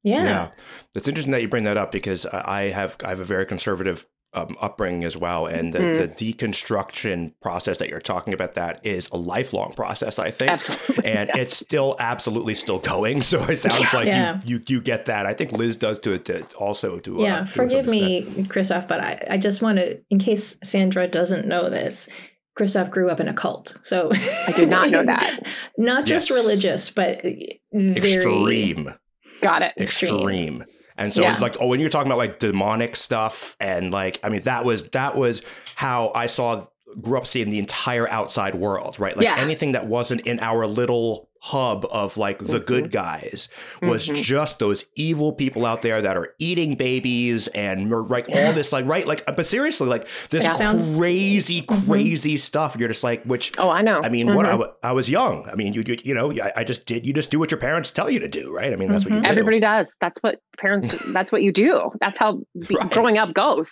[0.04, 0.24] Yeah.
[0.24, 0.52] Yeah.
[0.94, 4.06] It's interesting that you bring that up because I have I have a very conservative
[4.36, 6.02] um, upbringing as well, and the, mm-hmm.
[6.02, 11.06] the, deconstruction process that you're talking about that is a lifelong process, I think, absolutely.
[11.12, 11.42] and yeah.
[11.42, 13.16] it's still absolutely still going.
[13.26, 14.40] So it sounds like yeah.
[14.46, 15.26] you, you, you get that.
[15.26, 17.40] I think Liz does to it to also to uh, yeah.
[17.40, 21.70] Uh, forgive me, Christoph, but I I just want to, in case Sandra doesn't know
[21.70, 22.08] this.
[22.56, 25.42] Christoph grew up in a cult, so I did not know that.
[25.78, 26.40] not just yes.
[26.40, 28.94] religious, but very extreme.
[29.42, 29.74] Got it.
[29.78, 30.62] Extreme.
[30.62, 30.66] extreme.
[30.98, 31.38] And so yeah.
[31.40, 34.88] like oh when you're talking about like demonic stuff and like I mean that was
[34.90, 35.42] that was
[35.76, 36.66] how I saw
[37.02, 39.16] grew up seeing the entire outside world, right?
[39.16, 39.38] Like yeah.
[39.38, 42.66] anything that wasn't in our little hub of like the mm-hmm.
[42.66, 44.20] good guys was mm-hmm.
[44.20, 48.84] just those evil people out there that are eating babies and like all this like
[48.88, 50.74] right like but seriously like this yeah.
[50.98, 51.92] crazy mm-hmm.
[51.92, 54.72] crazy stuff you're just like which oh i know i mean what I, mm-hmm.
[54.82, 57.30] I, was young i mean you, you you know I, I, just did you just
[57.30, 59.26] do what your parents tell you to do right i mean that's what you mm-hmm.
[59.26, 59.30] do.
[59.30, 62.90] everybody does that's what parents that's what you do that's how right.
[62.90, 63.72] growing up goes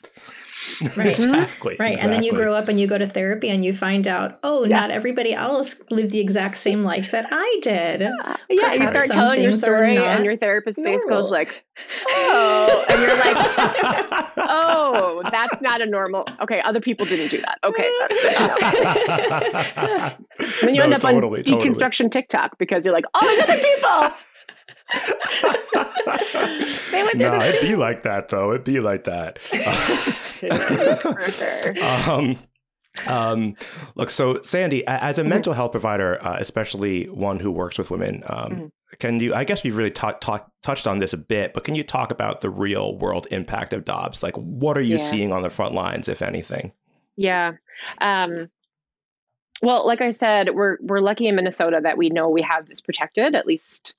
[0.97, 1.07] Right.
[1.07, 1.77] exactly.
[1.79, 1.93] Right.
[1.93, 2.01] Exactly.
[2.01, 4.65] And then you grow up and you go to therapy and you find out, oh,
[4.65, 4.79] yeah.
[4.79, 8.01] not everybody else lived the exact same life that I did.
[8.01, 10.99] Yeah, yeah you start telling your story and your therapist normal.
[10.99, 11.65] face goes like,
[12.09, 13.35] oh, and you're like,
[14.37, 16.25] oh, that's not a normal.
[16.41, 17.59] Okay, other people didn't do that.
[17.63, 18.33] Okay, that's good.
[20.61, 22.09] then you no, end up totally, on deconstruction totally.
[22.09, 24.11] TikTok because you're like, oh, there's other people.
[27.15, 28.51] no, it'd be like that though.
[28.51, 29.39] It'd be like that.
[32.07, 32.37] Um,
[33.07, 33.55] um,
[33.95, 35.29] look, so Sandy, as a mm-hmm.
[35.29, 38.65] mental health provider, uh, especially one who works with women, um, mm-hmm.
[38.99, 39.33] can you?
[39.33, 42.11] I guess we've really ta- ta- touched on this a bit, but can you talk
[42.11, 44.21] about the real world impact of Dobbs?
[44.21, 45.09] Like, what are you yeah.
[45.09, 46.71] seeing on the front lines, if anything?
[47.15, 47.53] Yeah.
[47.99, 48.49] Um,
[49.61, 52.81] well, like I said, we're we're lucky in Minnesota that we know we have this
[52.81, 53.95] protected, at least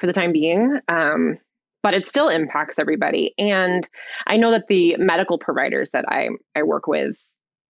[0.00, 0.80] for the time being.
[0.88, 1.38] Um,
[1.82, 3.34] but it still impacts everybody.
[3.38, 3.88] And
[4.26, 7.16] I know that the medical providers that I, I work with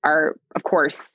[0.04, 1.08] are, of course,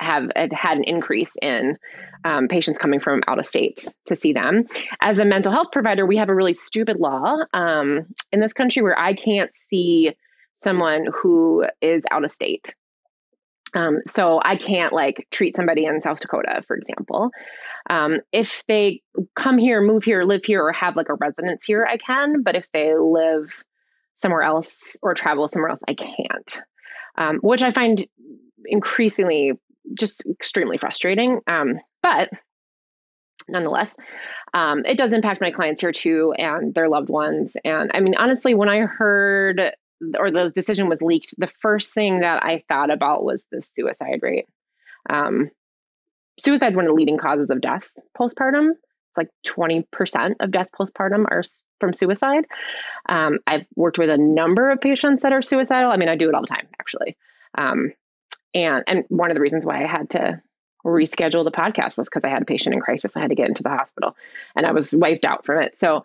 [0.00, 1.76] have had an increase in
[2.24, 4.64] um, patients coming from out of state to see them.
[5.02, 8.82] As a mental health provider, we have a really stupid law um, in this country
[8.82, 10.12] where I can't see
[10.62, 12.74] someone who is out of state.
[13.74, 17.30] Um, so I can't like treat somebody in South Dakota, for example.
[17.90, 19.02] Um, if they
[19.36, 22.42] come here, move here, live here, or have like a residence here, I can.
[22.42, 23.62] But if they live
[24.16, 26.60] somewhere else or travel somewhere else, I can't.
[27.16, 28.06] Um, which I find
[28.66, 29.52] increasingly
[29.98, 31.40] just extremely frustrating.
[31.46, 32.30] Um, but
[33.48, 33.94] nonetheless,
[34.54, 37.52] um, it does impact my clients here too and their loved ones.
[37.64, 39.72] And I mean, honestly, when I heard
[40.18, 44.20] or the decision was leaked, the first thing that I thought about was the suicide
[44.22, 44.46] rate.
[45.10, 45.50] Um,
[46.38, 48.70] suicide is one of the leading causes of death postpartum.
[48.70, 51.42] It's like 20% of death postpartum are
[51.80, 52.44] from suicide.
[53.08, 55.90] Um, I've worked with a number of patients that are suicidal.
[55.90, 57.16] I mean, I do it all the time, actually.
[57.56, 57.92] Um,
[58.54, 60.40] and and one of the reasons why I had to
[60.84, 63.12] reschedule the podcast was because I had a patient in crisis.
[63.16, 64.16] I had to get into the hospital,
[64.56, 65.78] and I was wiped out from it.
[65.78, 66.04] So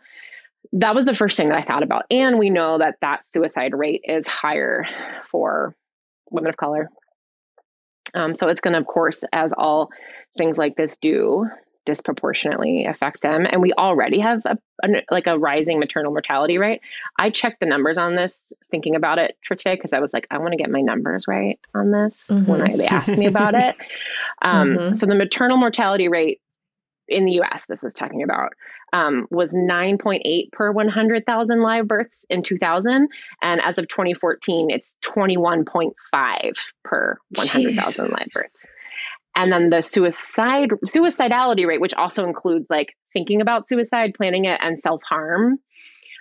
[0.74, 2.06] that was the first thing that I thought about.
[2.10, 4.86] And we know that that suicide rate is higher
[5.30, 5.76] for
[6.32, 6.90] women of color.
[8.16, 9.90] Um, so it's going to, of course, as all
[10.38, 11.48] things like this do,
[11.86, 13.46] disproportionately affect them.
[13.50, 16.82] And we already have a, a, like a rising maternal mortality rate.
[17.20, 18.40] I checked the numbers on this,
[18.72, 21.28] thinking about it for today, because I was like, I want to get my numbers
[21.28, 22.50] right on this mm-hmm.
[22.50, 23.76] when I, they asked me about it.
[24.46, 24.94] Um, mm-hmm.
[24.94, 26.42] So the maternal mortality rate
[27.08, 28.54] in the US, this is talking about,
[28.94, 33.10] um, was 9.8 per 100,000 live births in 2000.
[33.42, 38.66] And as of 2014, it's 21.5 per 100,000 live births.
[39.36, 44.60] And then the suicide suicidality rate, which also includes like thinking about suicide, planning it,
[44.62, 45.60] and self harm.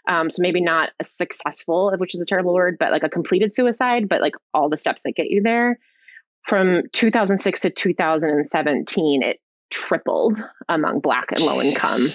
[0.08, 3.54] Um, so maybe not a successful, which is a terrible word, but like a completed
[3.54, 5.78] suicide, but like all the steps that get you there.
[6.46, 9.38] From 2006 to 2017, it
[9.72, 12.06] tripled among Black and low income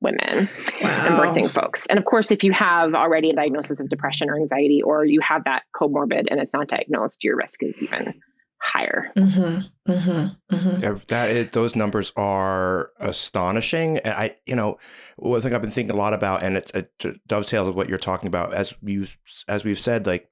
[0.00, 0.48] women
[0.82, 1.06] wow.
[1.06, 1.86] and birthing folks.
[1.86, 5.20] And of course, if you have already a diagnosis of depression or anxiety, or you
[5.20, 8.14] have that comorbid and it's not diagnosed, your risk is even
[8.60, 9.10] higher.
[9.16, 9.90] Mm-hmm.
[9.92, 10.54] Mm-hmm.
[10.54, 10.82] Mm-hmm.
[10.82, 13.98] Yeah, that is, those numbers are astonishing.
[13.98, 14.78] And I, you know,
[15.16, 16.92] one thing I've been thinking a lot about, and it's it
[17.26, 19.06] dovetails with what you're talking about, as you
[19.48, 20.28] as we've said, like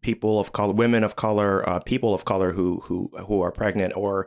[0.00, 3.96] people of color, women of color, uh, people of color who who who are pregnant,
[3.96, 4.26] or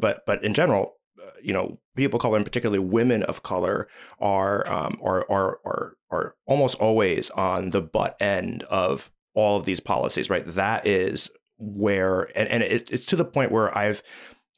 [0.00, 0.96] but but in general,
[1.42, 5.96] you know people of color and particularly women of color are um, are, are are
[6.10, 10.46] are almost always on the butt end of all of these policies right?
[10.46, 14.02] That is where and, and it, it's to the point where i've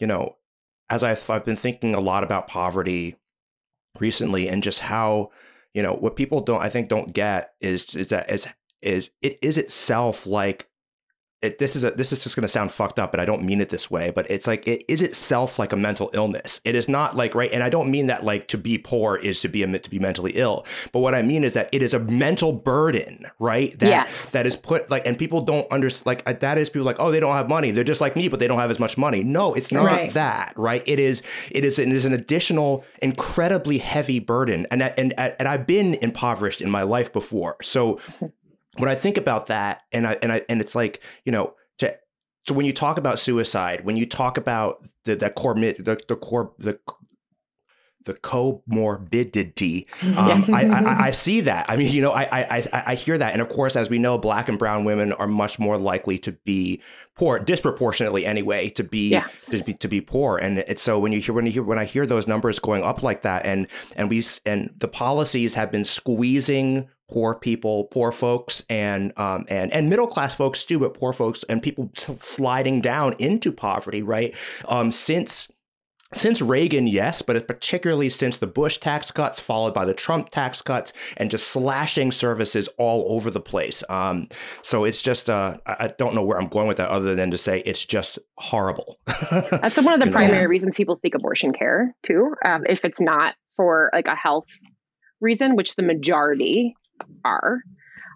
[0.00, 0.36] you know
[0.88, 3.16] as I've, I've been thinking a lot about poverty
[3.98, 5.30] recently and just how
[5.74, 8.48] you know what people don't i think don't get is is that is
[8.82, 10.68] is it is itself like
[11.42, 13.42] it, this is a, this is just going to sound fucked up, but I don't
[13.42, 14.10] mean it this way.
[14.10, 16.62] But it's like it is itself like a mental illness.
[16.64, 19.40] It is not like right, and I don't mean that like to be poor is
[19.42, 20.64] to be a, to be mentally ill.
[20.92, 23.78] But what I mean is that it is a mental burden, right?
[23.78, 24.30] That yes.
[24.30, 26.06] that is put like, and people don't understand.
[26.06, 27.70] Like that is people like, oh, they don't have money.
[27.70, 29.22] They're just like me, but they don't have as much money.
[29.22, 30.10] No, it's not right.
[30.12, 30.82] that, right?
[30.86, 35.66] It is it is it is an additional, incredibly heavy burden, and and and I've
[35.66, 38.00] been impoverished in my life before, so
[38.78, 41.96] when I think about that, and I and I and it's like you know to
[42.46, 46.16] so when you talk about suicide, when you talk about the the core the, the
[46.16, 46.78] core the
[48.06, 49.86] the comorbidity.
[50.16, 51.66] Um, I, I, I, see that.
[51.68, 54.16] I mean, you know, I, I I hear that, and of course, as we know,
[54.16, 56.80] Black and Brown women are much more likely to be
[57.16, 59.26] poor, disproportionately anyway, to be yeah.
[59.50, 60.38] to be to be poor.
[60.38, 62.84] And it's so when you hear when you hear when I hear those numbers going
[62.84, 68.12] up like that, and and we and the policies have been squeezing poor people, poor
[68.12, 72.80] folks, and um, and and middle class folks too, but poor folks and people sliding
[72.80, 74.34] down into poverty, right?
[74.68, 75.50] Um, since
[76.14, 80.62] since Reagan, yes, but particularly since the Bush tax cuts, followed by the Trump tax
[80.62, 83.82] cuts, and just slashing services all over the place.
[83.88, 84.28] Um,
[84.62, 87.38] so it's just, uh, I don't know where I'm going with that other than to
[87.38, 88.98] say it's just horrible.
[89.50, 90.48] That's one of the primary know?
[90.48, 92.34] reasons people seek abortion care, too.
[92.44, 94.46] Um, if it's not for like a health
[95.20, 96.76] reason, which the majority
[97.24, 97.60] are.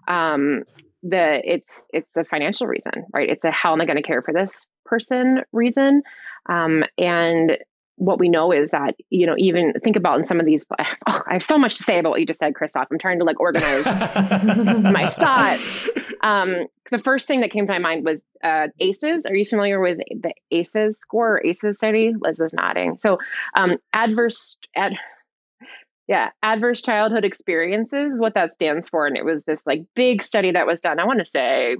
[0.07, 0.63] Um,
[1.03, 3.29] the it's it's a financial reason, right?
[3.29, 6.03] It's a how am I going to care for this person reason,
[6.47, 7.57] um, and
[8.01, 11.21] what we know is that you know even think about in some of these oh,
[11.27, 12.87] i have so much to say about what you just said christoph.
[12.91, 13.85] I'm trying to like organize
[14.83, 15.89] my thoughts.
[16.21, 19.79] Um, the first thing that came to my mind was uh, ACES are you familiar
[19.79, 22.13] with the ACES score or ACES study?
[22.19, 22.97] Liz is nodding.
[22.97, 23.19] So
[23.55, 24.93] um, adverse ad,
[26.07, 29.05] yeah, adverse childhood experiences, what that stands for.
[29.07, 31.77] And it was this like big study that was done, I want to say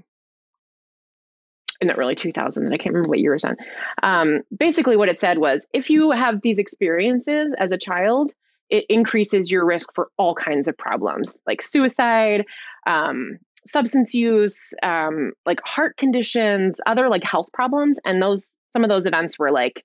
[1.81, 3.57] in the early 2000s, and I can't remember what year it was on.
[4.03, 8.33] Um, basically, what it said was if you have these experiences as a child,
[8.69, 12.45] it increases your risk for all kinds of problems like suicide,
[12.87, 17.97] um, substance use, um, like heart conditions, other like health problems.
[18.05, 19.83] And those, some of those events were like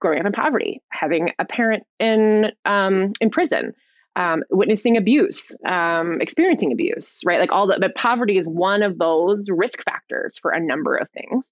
[0.00, 3.72] growing up in poverty, having a parent in um, in prison,
[4.16, 7.38] um, witnessing abuse, um, experiencing abuse, right?
[7.38, 11.08] Like all the, but poverty is one of those risk factors for a number of
[11.10, 11.44] things.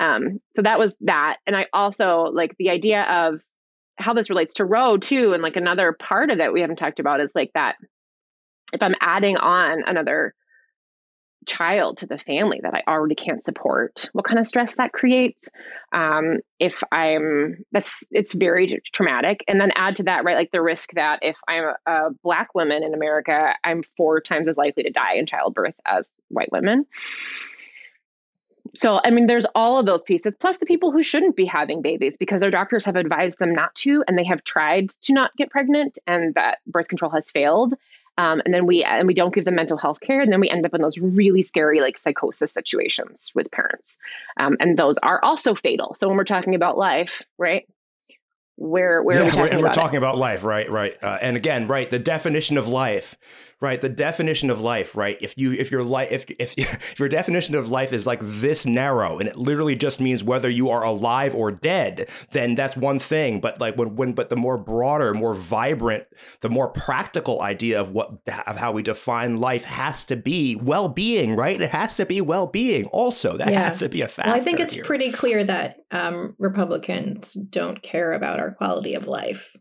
[0.00, 3.40] Um, so that was that, and I also like the idea of
[3.96, 7.00] how this relates to Roe too, and like another part of it we haven't talked
[7.00, 7.76] about is like that.
[8.72, 10.34] If I'm adding on another
[11.48, 15.48] child to the family that I already can't support, what kind of stress that creates.
[15.92, 19.42] Um, if I'm, that's, it's very traumatic.
[19.48, 22.54] And then add to that, right, like the risk that if I'm a, a black
[22.54, 26.86] woman in America, I'm four times as likely to die in childbirth as white women.
[28.74, 31.80] So, I mean, there's all of those pieces, plus the people who shouldn't be having
[31.80, 35.34] babies because their doctors have advised them not to, and they have tried to not
[35.36, 37.74] get pregnant, and that birth control has failed
[38.18, 40.50] um, and then we and we don't give them mental health care and then we
[40.50, 43.96] end up in those really scary like psychosis situations with parents.
[44.36, 45.94] Um, and those are also fatal.
[45.94, 47.66] So when we're talking about life right
[48.58, 49.98] where where yeah, we we're, and we're talking it?
[49.98, 53.16] about life right right uh, and again right the definition of life
[53.60, 57.08] right the definition of life right if you if your life if, if if your
[57.08, 60.84] definition of life is like this narrow and it literally just means whether you are
[60.84, 65.14] alive or dead then that's one thing but like when when but the more broader
[65.14, 66.04] more vibrant
[66.40, 68.10] the more practical idea of what
[68.48, 72.86] of how we define life has to be well-being right it has to be well-being
[72.86, 73.68] also that yeah.
[73.68, 74.84] has to be a fact well, i think it's here.
[74.84, 79.56] pretty clear that um, republicans don't care about our quality of life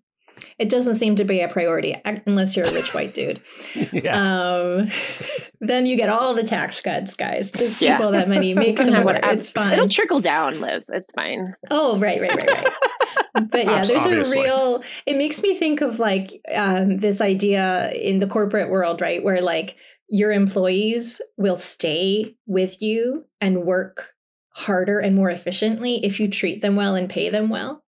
[0.59, 3.41] it doesn't seem to be a priority unless you're a rich white dude.
[3.93, 4.17] yeah.
[4.17, 4.89] Um,
[5.61, 7.51] then you get all the tax cuts, guys.
[7.51, 7.99] Just yeah.
[7.99, 9.15] all that money, make some more.
[9.15, 9.73] It's fine.
[9.73, 10.83] It'll trickle down, Liz.
[10.89, 11.53] It's fine.
[11.69, 13.51] Oh, right, right, right, right.
[13.51, 14.39] but yeah, there's Obviously.
[14.39, 14.83] a real.
[15.05, 19.41] It makes me think of like um, this idea in the corporate world, right, where
[19.41, 19.75] like
[20.09, 24.13] your employees will stay with you and work
[24.57, 27.83] harder and more efficiently if you treat them well and pay them well.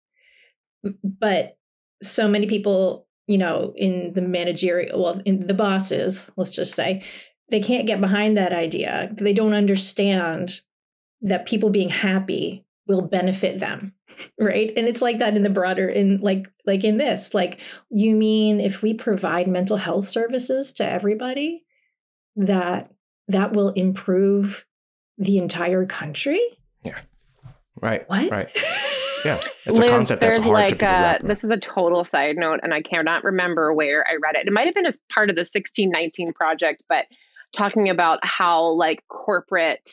[1.04, 1.58] But
[2.04, 7.04] so many people, you know, in the managerial, well, in the bosses, let's just say,
[7.50, 9.10] they can't get behind that idea.
[9.14, 10.62] They don't understand
[11.22, 13.96] that people being happy will benefit them
[14.40, 17.60] right and it's like that in the broader in like like in this like
[17.90, 21.66] you mean if we provide mental health services to everybody
[22.38, 22.90] that
[23.28, 24.66] that will improve
[25.18, 26.42] the entire country
[27.82, 28.30] right what?
[28.30, 28.50] right.
[29.26, 32.06] Yeah it's Liz, a concept there's that's hard like to uh, this is a total
[32.06, 34.48] side note and i cannot remember where i read it.
[34.48, 37.04] It might have been as part of the 1619 project but
[37.52, 39.92] talking about how like corporate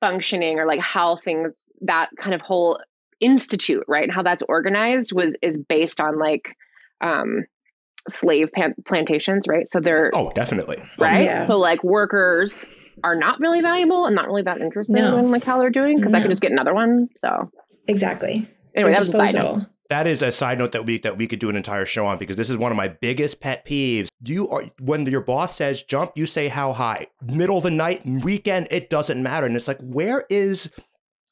[0.00, 1.52] functioning or like how things
[1.82, 2.80] that kind of whole
[3.20, 6.56] institute right and how that's organized was is based on like
[7.00, 7.44] um
[8.10, 9.70] slave pan- plantations right?
[9.70, 10.82] So they're oh definitely.
[10.98, 11.24] Right?
[11.24, 11.46] Yeah.
[11.46, 12.66] so like workers
[13.04, 15.16] are not really valuable and not really that interesting No.
[15.18, 16.24] in like how they're doing because i No.
[16.24, 17.50] could just get another one so
[17.86, 20.98] exactly anyway They're that was a side note that is a side note that we
[21.00, 23.40] that we could do an entire show on because this is one of my biggest
[23.42, 24.08] pet peeves.
[24.24, 27.08] You are when your boss says jump, you say how high.
[27.22, 29.46] Middle of the night, weekend, it doesn't matter.
[29.46, 30.72] And it's like, where is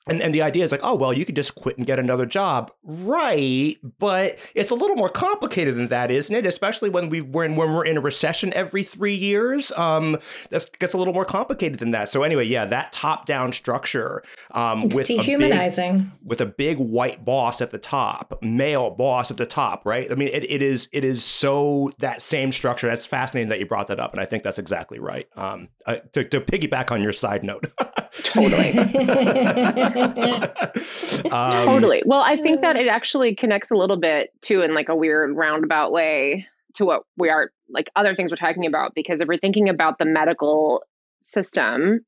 [0.07, 2.27] and, and the idea is like, oh well, you could just quit and get another
[2.27, 3.77] job, right?
[3.99, 6.47] But it's a little more complicated than that, isn't it?
[6.47, 10.19] Especially when we when when we're in a recession every three years, um,
[10.51, 12.09] that gets a little more complicated than that.
[12.09, 14.23] So anyway, yeah, that top down structure,
[14.53, 18.91] um, it's with a big, dehumanizing with a big white boss at the top, male
[18.91, 20.11] boss at the top, right?
[20.11, 22.89] I mean, it, it is it is so that same structure.
[22.89, 25.29] That's fascinating that you brought that up, and I think that's exactly right.
[25.37, 27.67] Um, uh, to, to piggyback on your side note,
[28.25, 28.73] totally
[31.31, 32.03] Um, totally.
[32.05, 35.37] Well i think that it actually connects a little bit too in like a weird
[35.37, 39.39] roundabout way to what we are like other things we're talking about because if we're
[39.39, 40.83] thinking about the medical
[41.25, 42.05] system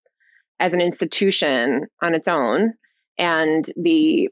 [0.60, 2.74] as an institution on its own
[3.18, 4.28] and the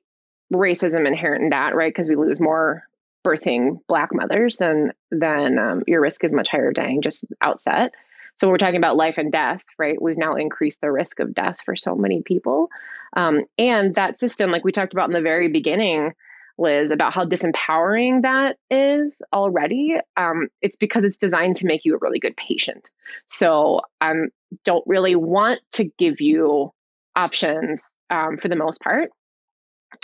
[0.53, 2.83] racism inherent in that right because we lose more
[3.25, 7.93] birthing black mothers then then um, your risk is much higher of dying just outset
[8.39, 11.61] so we're talking about life and death right we've now increased the risk of death
[11.65, 12.69] for so many people
[13.15, 16.13] um, and that system, like we talked about in the very beginning,
[16.59, 19.97] Liz, about how disempowering that is already.
[20.17, 22.91] Um, it's because it's designed to make you a really good patient.
[23.27, 24.29] So I um,
[24.65, 26.73] don't really want to give you
[27.17, 27.81] options
[28.11, 29.11] um, for the most part.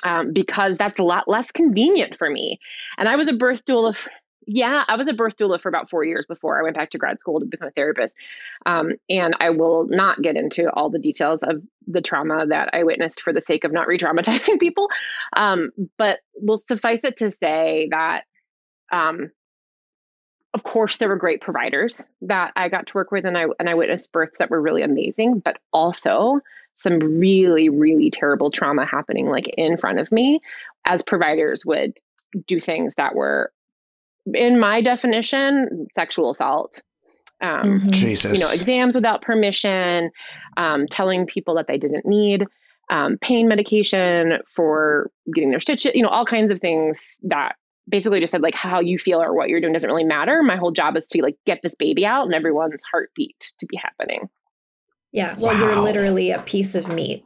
[0.04, 2.60] Um, because that's a lot less convenient for me.
[2.98, 4.06] And I was a birth doula f-
[4.50, 6.98] yeah, I was a birth doula for about four years before I went back to
[6.98, 8.14] grad school to become a therapist.
[8.64, 12.82] Um, and I will not get into all the details of the trauma that I
[12.82, 14.88] witnessed for the sake of not re traumatizing people.
[15.36, 18.24] Um, but will suffice it to say that,
[18.90, 19.30] um,
[20.54, 23.68] of course, there were great providers that I got to work with, and I and
[23.68, 26.40] I witnessed births that were really amazing, but also
[26.74, 30.40] some really, really terrible trauma happening like in front of me
[30.86, 31.98] as providers would
[32.46, 33.52] do things that were
[34.34, 36.82] in my definition, sexual assault.
[37.40, 37.90] Um, Mhm.
[37.92, 40.10] Jesus, you know, exams without permission,
[40.56, 42.44] um, telling people that they didn't need
[42.90, 47.56] um, pain medication for getting their stitches, you know, all kinds of things that
[47.88, 50.42] basically just said like how you feel or what you're doing doesn't really matter.
[50.42, 53.76] My whole job is to like get this baby out and everyone's heartbeat to be
[53.76, 54.28] happening.
[55.12, 55.34] Yeah.
[55.38, 57.24] Well, you're literally a piece of meat.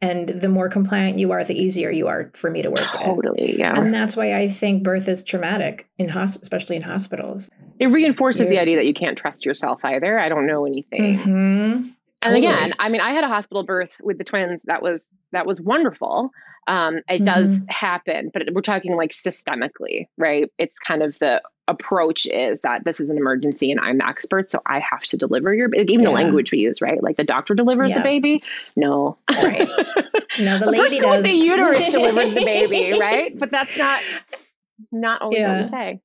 [0.00, 3.02] And the more compliant you are, the easier you are for me to work with.
[3.02, 3.78] Totally, yeah.
[3.78, 7.50] And that's why I think birth is traumatic in hosp- especially in hospitals.
[7.78, 10.18] It reinforces the idea that you can't trust yourself either.
[10.18, 11.18] I don't know anything.
[11.18, 11.72] Mhm.
[12.20, 12.46] and Totally.
[12.46, 15.60] again i mean i had a hospital birth with the twins that was that was
[15.60, 16.30] wonderful
[16.66, 17.66] um it does Mm-hmm.
[17.68, 22.98] happen but we're talking like systemically right it's kind of the approach is that this
[22.98, 26.10] is an emergency and i'm the expert so i have to deliver your even the
[26.10, 27.98] language we use right like the doctor delivers Yeah.
[27.98, 28.42] the baby
[28.76, 29.68] no Right.
[30.38, 34.00] No, the lady person with the uterus delivers the baby right but that's not
[34.90, 35.62] not always Yeah.
[35.62, 36.00] what we say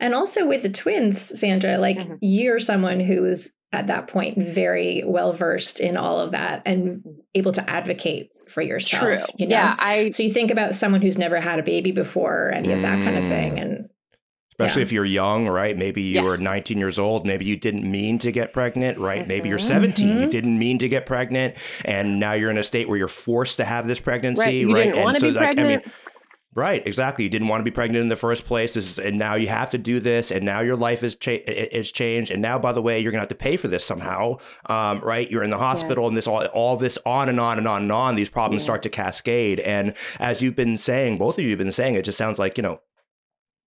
[0.00, 2.18] And also with the twins, Sandra, like Mhm.
[2.20, 7.02] you're someone who is at that point very well versed in all of that and
[7.34, 9.02] able to advocate for yourself.
[9.02, 9.56] true You know?
[9.56, 12.72] yeah i So you think about someone who's never had a baby before or any
[12.72, 13.28] of that kind of Mm.
[13.28, 13.58] thing.
[13.58, 13.88] And
[14.52, 14.86] especially Yeah.
[14.86, 15.76] if you're young, right?
[15.76, 17.26] Maybe you were 19 years old.
[17.26, 19.26] Maybe you didn't mean to get pregnant, right?
[19.26, 19.62] Maybe you're Mhm.
[19.62, 20.20] 17.
[20.20, 20.30] You Mhm.
[20.30, 23.64] didn't mean to get pregnant, and now you're in a state where you're forced to
[23.64, 24.84] have this pregnancy, right you right?
[24.92, 25.80] didn't and so, be like, pregnant I mean,
[26.54, 27.24] Right, exactly.
[27.24, 29.48] You didn't want to be pregnant in the first place, this is, and now you
[29.48, 32.72] have to do this, and now your life is cha- is changed, and now, by
[32.72, 34.36] the way, you're gonna have to pay for this somehow,
[34.66, 35.30] um, right?
[35.30, 37.90] You're in the hospital, and this all all this on and on and on and
[37.92, 38.16] on.
[38.16, 38.66] These problems Yeah.
[38.66, 42.02] start to cascade, and as you've been saying, both of you have been saying, it
[42.04, 42.80] just sounds like you know,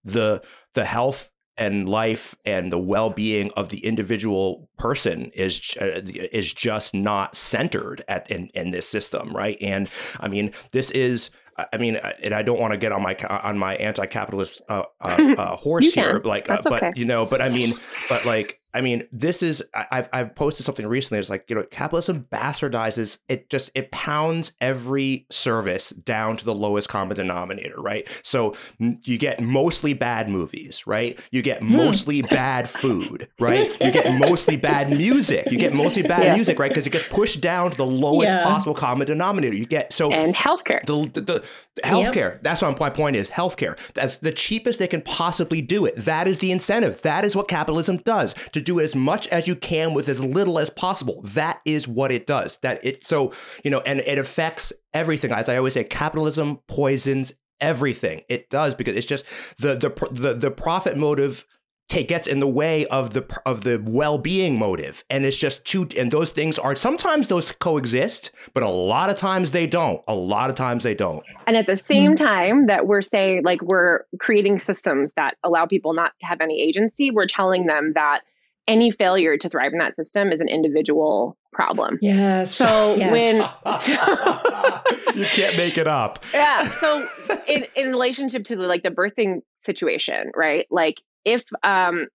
[0.05, 0.41] the
[0.73, 6.01] the health and life and the well-being of the individual person is uh,
[6.31, 9.89] is just not centered at in, in this system right and
[10.19, 13.57] i mean this is I mean, and I don't want to get on my on
[13.57, 16.91] my anti-capitalist uh, uh, uh, horse here, like, uh, but okay.
[16.95, 17.73] you know, but I mean,
[18.09, 21.19] but like, I mean, this is I've I've posted something recently.
[21.19, 23.49] It's like you know, capitalism bastardizes it.
[23.49, 28.05] Just it pounds every service down to the lowest common denominator, right?
[28.21, 31.17] So you get mostly bad movies, right?
[31.31, 31.77] You get hmm.
[31.77, 33.71] mostly bad food, right?
[33.81, 35.49] You get mostly bad music.
[35.49, 36.35] You get mostly bad yeah.
[36.35, 36.69] music, right?
[36.69, 38.43] Because it gets pushed down to the lowest yeah.
[38.43, 39.55] possible common denominator.
[39.55, 40.85] You get so and healthcare.
[40.85, 42.33] The, the, the healthcare.
[42.33, 42.43] Yep.
[42.43, 43.29] That's what my point is.
[43.29, 43.77] Healthcare.
[43.93, 45.95] That's the cheapest they can possibly do it.
[45.95, 47.01] That is the incentive.
[47.03, 48.35] That is what capitalism does.
[48.51, 51.21] To do as much as you can with as little as possible.
[51.23, 52.57] That is what it does.
[52.61, 53.31] That it so
[53.63, 55.31] you know, and it affects everything.
[55.31, 58.21] As I always say, capitalism poisons everything.
[58.29, 59.25] It does because it's just
[59.57, 61.45] the the the, the profit motive
[61.87, 65.87] take gets in the way of the of the well-being motive and it's just too
[65.95, 70.15] and those things are sometimes those coexist but a lot of times they don't a
[70.15, 72.25] lot of times they don't and at the same mm-hmm.
[72.25, 76.59] time that we're saying like we're creating systems that allow people not to have any
[76.59, 78.21] agency we're telling them that
[78.67, 81.97] any failure to thrive in that system is an individual problem.
[82.01, 82.55] Yes.
[82.55, 83.11] So yes.
[83.11, 83.41] when
[83.79, 86.23] so, you can't make it up.
[86.33, 86.69] Yeah.
[86.71, 87.07] So
[87.47, 90.65] in in relationship to the, like the birthing situation, right?
[90.71, 92.07] Like if um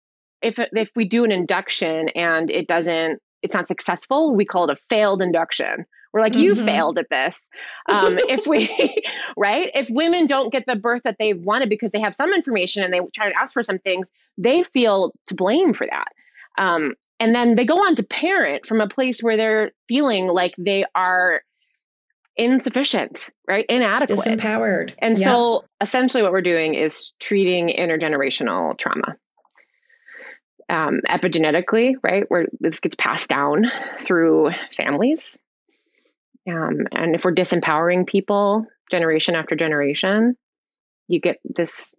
[0.42, 4.76] if if we do an induction and it doesn't it's not successful, we call it
[4.76, 5.86] a failed induction.
[6.12, 6.66] We're like, you mm-hmm.
[6.66, 7.38] failed at this.
[7.88, 8.68] Um, if we,
[9.36, 9.70] right?
[9.74, 12.92] If women don't get the birth that they wanted because they have some information and
[12.92, 16.08] they try to ask for some things, they feel to blame for that.
[16.58, 20.54] Um, and then they go on to parent from a place where they're feeling like
[20.56, 21.42] they are
[22.36, 23.66] insufficient, right?
[23.68, 24.18] Inadequate.
[24.18, 24.94] Disempowered.
[24.98, 25.26] And yeah.
[25.26, 29.16] so essentially what we're doing is treating intergenerational trauma.
[30.70, 35.36] Um, epigenetically, right, where this gets passed down through families.
[36.48, 40.36] Um, and if we're disempowering people generation after generation,
[41.08, 41.92] you get this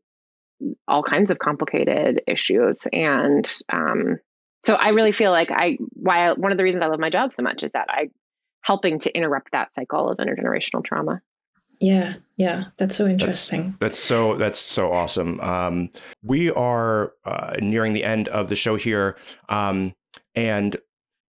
[0.88, 2.88] all kinds of complicated issues.
[2.93, 4.20] And um,
[4.66, 7.09] so I really feel like I why I, one of the reasons I love my
[7.09, 8.09] job so much is that I
[8.62, 11.22] helping to interrupt that cycle of intergenerational trauma.
[11.80, 13.76] Yeah, yeah, that's so interesting.
[13.80, 15.39] That's, that's so that's so awesome.
[15.41, 15.89] Um,
[16.22, 19.18] we are uh, nearing the end of the show here,
[19.49, 19.95] um,
[20.36, 20.78] and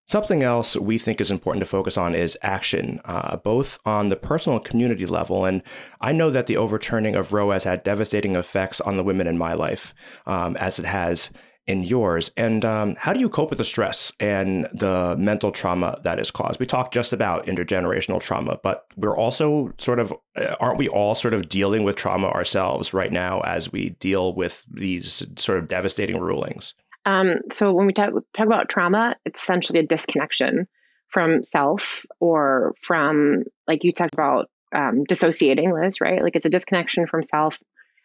[0.06, 4.16] something else we think is important to focus on is action, uh, both on the
[4.16, 5.46] personal and community level.
[5.46, 5.62] And
[6.02, 9.38] I know that the overturning of Roe has had devastating effects on the women in
[9.38, 9.94] my life,
[10.26, 11.30] um, as it has
[11.66, 12.30] in yours.
[12.36, 16.30] And um, how do you cope with the stress and the mental trauma that is
[16.30, 16.58] caused?
[16.58, 21.14] We talked just about intergenerational trauma, but we're also sort of, uh, aren't we all
[21.14, 25.68] sort of dealing with trauma ourselves right now as we deal with these sort of
[25.68, 26.74] devastating rulings?
[27.06, 30.66] Um, so when we talk, talk about trauma, it's essentially a disconnection
[31.08, 36.22] from self or from, like you talked about, um, dissociating, Liz, right?
[36.22, 37.58] Like it's a disconnection from self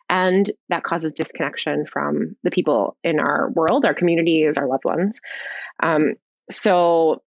[0.09, 5.19] and that causes disconnection from the people in our world, our communities, our loved ones.
[5.83, 6.13] Um,
[6.49, 7.21] so,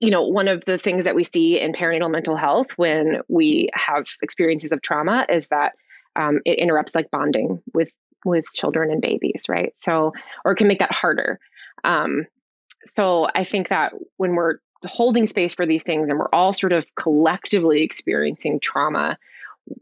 [0.00, 3.70] you know, one of the things that we see in perinatal mental health when we
[3.74, 5.72] have experiences of trauma is that
[6.16, 7.90] um, it interrupts like bonding with
[8.24, 9.72] with children and babies, right?
[9.76, 10.12] So,
[10.44, 11.38] or can make that harder.
[11.84, 12.26] Um,
[12.84, 16.72] so, I think that when we're holding space for these things and we're all sort
[16.72, 19.18] of collectively experiencing trauma,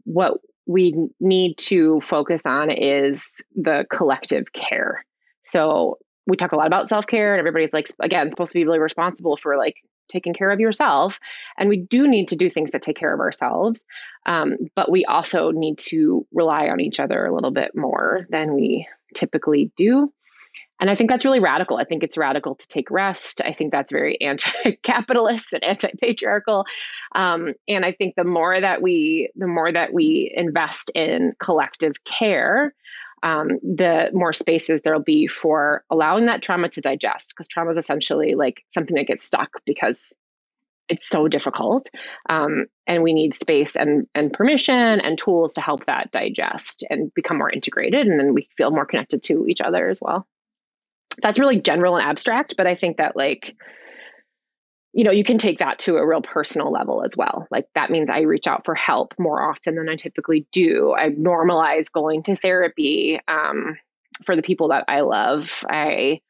[0.05, 5.03] what we need to focus on is the collective care.
[5.45, 5.97] So
[6.27, 8.79] we talk a lot about self care, and everybody's like, again, supposed to be really
[8.79, 9.75] responsible for like
[10.09, 11.19] taking care of yourself.
[11.57, 13.83] And we do need to do things that take care of ourselves.
[14.25, 18.53] Um, but we also need to rely on each other a little bit more than
[18.53, 20.11] we typically do.
[20.79, 21.77] And I think that's really radical.
[21.77, 23.41] I think it's radical to take rest.
[23.43, 26.65] I think that's very anti-capitalist and anti-patriarchal.
[27.15, 32.03] Um, and I think the more that we, the more that we invest in collective
[32.03, 32.73] care,
[33.23, 37.29] um, the more spaces there'll be for allowing that trauma to digest.
[37.29, 40.13] Because trauma is essentially like something that gets stuck because
[40.89, 41.89] it's so difficult,
[42.29, 47.13] um, and we need space and and permission and tools to help that digest and
[47.13, 50.25] become more integrated, and then we feel more connected to each other as well
[51.21, 53.55] that's really general and abstract, but I think that like
[54.97, 57.47] you know, you can take that to a real personal level as well.
[57.51, 60.95] Like that means I reach out for help more often than I typically do.
[60.97, 63.77] I normalize going to therapy um,
[64.25, 65.63] for the people that I love.
[65.69, 66.21] I,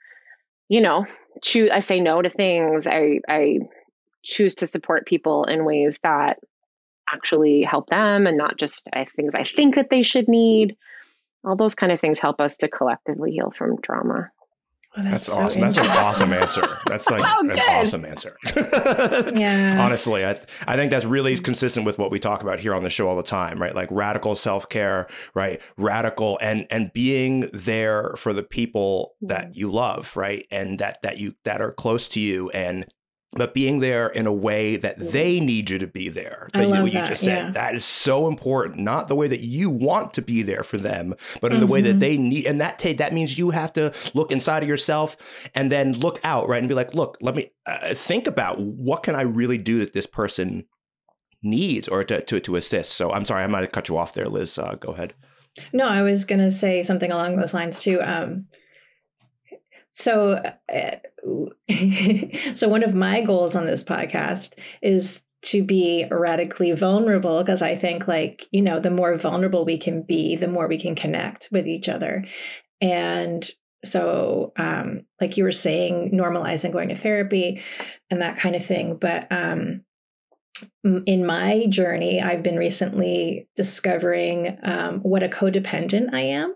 [0.68, 1.06] you know,
[1.42, 1.70] choose.
[1.70, 2.88] I say no to things.
[2.88, 3.60] I I
[4.24, 6.40] choose to support people in ways that
[7.10, 10.76] actually help them, and not just as things I think that they should need.
[11.46, 14.30] All those kind of things help us to collectively heal from trauma.
[14.98, 15.62] Oh, that's, that's so awesome.
[15.62, 16.80] That's an awesome answer.
[16.88, 18.38] That's like oh, an awesome answer.
[19.36, 19.78] yeah.
[19.80, 22.90] Honestly, I, I think that's really consistent with what we talk about here on the
[22.90, 23.76] show all the time, right?
[23.76, 25.62] Like radical self care, right?
[25.78, 30.46] Radical and and being there for the people that you love, right?
[30.50, 32.86] And that that you that are close to you and
[33.38, 36.48] but being there in a way that they need you to be there.
[36.54, 37.46] That I love you, that, just said.
[37.46, 37.52] Yeah.
[37.52, 38.80] That is so important.
[38.80, 41.60] Not the way that you want to be there for them, but in mm-hmm.
[41.62, 42.00] the way that mm-hmm.
[42.00, 42.46] they need.
[42.46, 45.18] And that that means you have to look inside of yourself
[45.54, 46.60] and then look out, right?
[46.60, 49.94] And be like, look, let me uh, think about what can I really do that
[49.94, 50.66] this person
[51.44, 52.94] needs or to, to, to assist.
[52.94, 54.58] So I'm sorry, I might have cut you off there, Liz.
[54.58, 55.14] Uh, go ahead.
[55.74, 58.00] No, I was going to say something along those lines too.
[58.02, 58.48] Um,
[59.98, 60.96] so, uh,
[62.54, 67.76] so one of my goals on this podcast is to be radically vulnerable because I
[67.76, 71.50] think, like, you know, the more vulnerable we can be, the more we can connect
[71.52, 72.26] with each other.
[72.80, 73.50] And
[73.84, 77.64] so, um, like you were saying, normalizing going to therapy
[78.12, 78.98] and that kind of thing.
[79.02, 79.82] But um,
[81.08, 86.54] in my journey, I've been recently discovering um, what a codependent I am.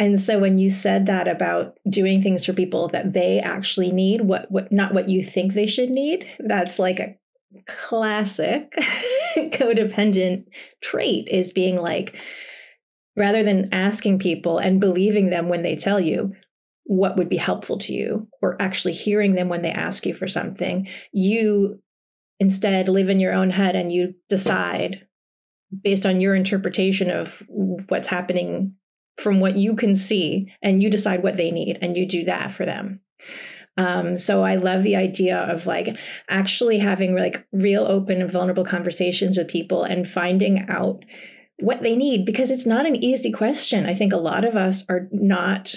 [0.00, 4.22] And so when you said that about doing things for people that they actually need,
[4.22, 7.16] what what not what you think they should need, that's like a
[7.66, 8.72] classic
[9.36, 10.46] codependent
[10.80, 12.16] trait is being like
[13.14, 16.32] rather than asking people and believing them when they tell you
[16.84, 20.26] what would be helpful to you or actually hearing them when they ask you for
[20.26, 21.78] something, you
[22.38, 25.06] instead live in your own head and you decide
[25.84, 28.74] based on your interpretation of what's happening
[29.16, 32.50] from what you can see and you decide what they need and you do that
[32.50, 33.00] for them.
[33.76, 35.96] Um, so I love the idea of like
[36.28, 41.04] actually having like real open and vulnerable conversations with people and finding out
[41.58, 43.86] what they need because it's not an easy question.
[43.86, 45.76] I think a lot of us are not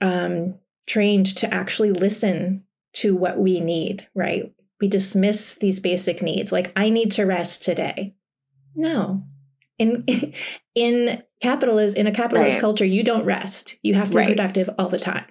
[0.00, 4.52] um, trained to actually listen to what we need, right?
[4.80, 8.14] We dismiss these basic needs like, I need to rest today.
[8.74, 9.24] No,
[9.78, 10.04] in
[10.74, 12.60] in capitalism in a capitalist right.
[12.60, 14.28] culture you don't rest you have to right.
[14.28, 15.24] be productive all the time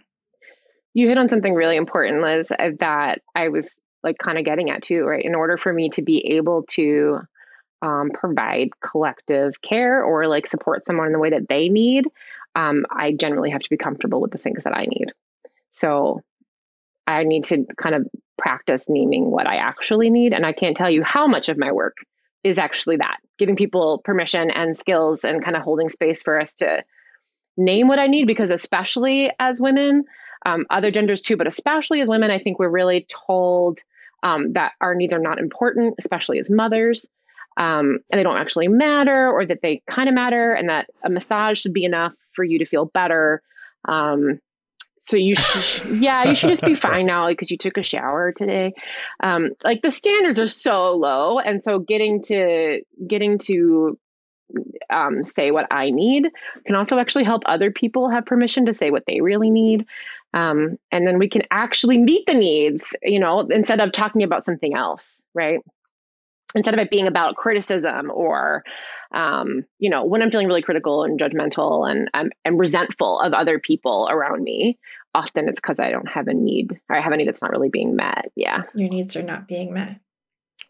[0.94, 3.70] you hit on something really important liz uh, that i was
[4.04, 7.20] like kind of getting at too right in order for me to be able to
[7.82, 12.06] um, provide collective care or like support someone in the way that they need
[12.56, 15.12] um, i generally have to be comfortable with the things that i need
[15.72, 16.22] so
[17.08, 20.90] i need to kind of practice naming what i actually need and i can't tell
[20.90, 21.98] you how much of my work
[22.46, 26.54] is actually that giving people permission and skills and kind of holding space for us
[26.54, 26.84] to
[27.58, 30.04] name what I need because especially as women,
[30.46, 33.80] um, other genders too, but especially as women, I think we're really told
[34.22, 37.06] um, that our needs are not important, especially as mothers,
[37.58, 41.10] um, and they don't actually matter, or that they kind of matter, and that a
[41.10, 43.42] massage should be enough for you to feel better.
[43.88, 44.40] Um,
[45.08, 48.32] so you should, yeah, you should just be fine now because you took a shower
[48.32, 48.74] today.
[49.22, 54.00] Um, like the standards are so low, and so getting to getting to
[54.90, 56.30] um, say what I need
[56.66, 59.86] can also actually help other people have permission to say what they really need.
[60.34, 64.44] Um, and then we can actually meet the needs, you know, instead of talking about
[64.44, 65.60] something else, right?
[66.56, 68.64] Instead of it being about criticism or
[69.12, 73.34] um, you know, when I'm feeling really critical and judgmental and I'm, I'm resentful of
[73.34, 74.78] other people around me,
[75.14, 77.52] often it's because I don't have a need or I have a need that's not
[77.52, 78.32] really being met.
[78.36, 78.64] Yeah.
[78.74, 80.00] Your needs are not being met.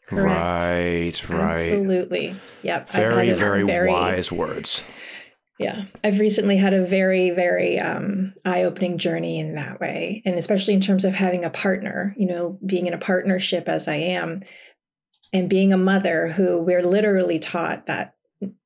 [0.07, 0.27] Correct.
[0.27, 1.73] Right, right.
[1.73, 2.35] Absolutely.
[2.61, 2.89] Yep.
[2.89, 4.83] Very, very, very wise words.
[5.57, 5.85] Yeah.
[6.03, 10.21] I've recently had a very, very um, eye opening journey in that way.
[10.25, 13.87] And especially in terms of having a partner, you know, being in a partnership as
[13.87, 14.43] I am
[15.33, 18.14] and being a mother who we're literally taught that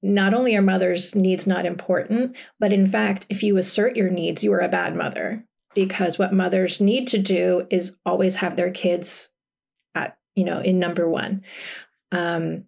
[0.02, 4.44] not only are mothers' needs not important, but in fact, if you assert your needs,
[4.44, 8.72] you are a bad mother because what mothers need to do is always have their
[8.72, 9.30] kids
[9.96, 11.44] at, you know, in number one.
[12.12, 12.66] Um,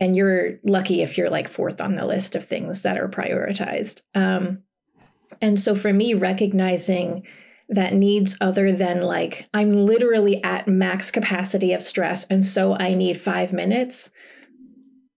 [0.00, 4.02] and you're lucky if you're like fourth on the list of things that are prioritized.
[4.14, 4.62] Um,
[5.40, 7.26] and so for me, recognizing
[7.68, 12.94] that needs other than like, I'm literally at max capacity of stress, and so I
[12.94, 14.10] need five minutes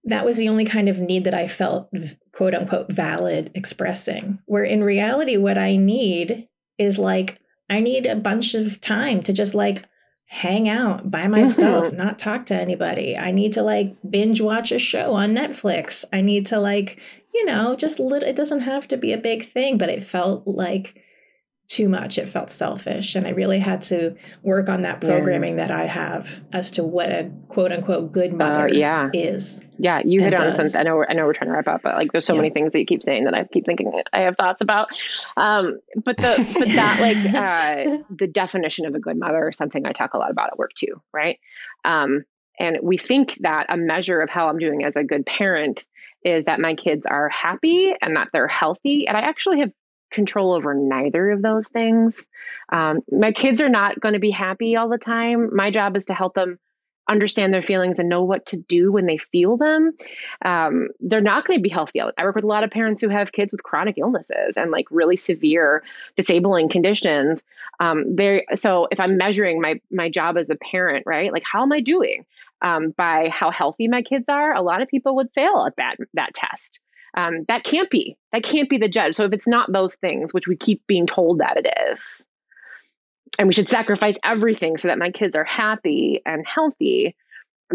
[0.09, 1.89] that was the only kind of need that I felt
[2.33, 4.39] quote unquote valid expressing.
[4.45, 6.47] Where in reality, what I need
[6.77, 7.39] is like,
[7.69, 9.85] I need a bunch of time to just like
[10.25, 11.97] hang out by myself, mm-hmm.
[11.97, 13.17] not talk to anybody.
[13.17, 16.05] I need to like binge watch a show on Netflix.
[16.11, 16.97] I need to like,
[17.33, 20.47] you know, just lit- it doesn't have to be a big thing, but it felt
[20.47, 20.95] like
[21.69, 22.17] too much.
[22.17, 23.13] It felt selfish.
[23.13, 25.67] And I really had to work on that programming yeah.
[25.67, 29.11] that I have as to what a quote unquote good uh, mother uh, yeah.
[29.13, 29.63] is.
[29.77, 30.75] Yeah, you hit on something.
[30.75, 32.41] I know, I know we're trying to wrap up, but like there's so yeah.
[32.41, 34.89] many things that you keep saying that I keep thinking I have thoughts about.
[35.37, 39.85] Um, but the, but that like uh, the definition of a good mother is something
[39.85, 41.39] I talk a lot about at work too, right?
[41.85, 42.25] Um,
[42.59, 45.85] and we think that a measure of how I'm doing as a good parent
[46.23, 49.07] is that my kids are happy and that they're healthy.
[49.07, 49.71] And I actually have
[50.11, 52.25] control over neither of those things.
[52.71, 55.55] Um, my kids are not going to be happy all the time.
[55.55, 56.59] My job is to help them
[57.09, 59.91] understand their feelings and know what to do when they feel them.
[60.45, 61.99] Um, they're not going to be healthy.
[61.99, 64.85] I work with a lot of parents who have kids with chronic illnesses and like
[64.91, 65.83] really severe
[66.15, 67.41] disabling conditions.
[67.79, 68.15] Um,
[68.55, 71.33] so if I'm measuring my my job as a parent, right?
[71.33, 72.25] Like how am I doing?
[72.61, 75.95] Um, by how healthy my kids are, a lot of people would fail at that
[76.13, 76.79] that test
[77.15, 79.15] um, that can't be that can't be the judge.
[79.15, 82.23] So if it's not those things which we keep being told that it is
[83.37, 87.15] and we should sacrifice everything so that my kids are happy and healthy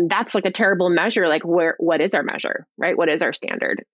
[0.08, 2.96] that's like a terrible measure like where what is our measure right?
[2.96, 3.84] What is our standard?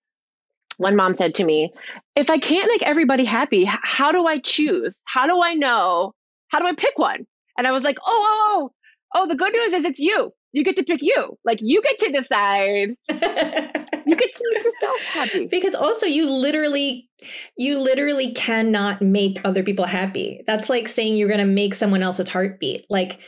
[0.77, 1.73] One mom said to me
[2.15, 4.97] if i can't make everybody happy how do i choose?
[5.05, 6.13] How do i know?
[6.49, 7.25] How do i pick one?
[7.57, 8.71] And i was like oh oh
[9.13, 10.33] oh, oh the good news is it's you.
[10.53, 11.37] You get to pick you.
[11.45, 12.95] Like you get to decide
[14.11, 15.47] you get to make yourself happy.
[15.47, 17.09] Because also you literally
[17.57, 20.43] you literally cannot make other people happy.
[20.45, 22.85] That's like saying you're gonna make someone else's heartbeat.
[22.89, 23.19] Like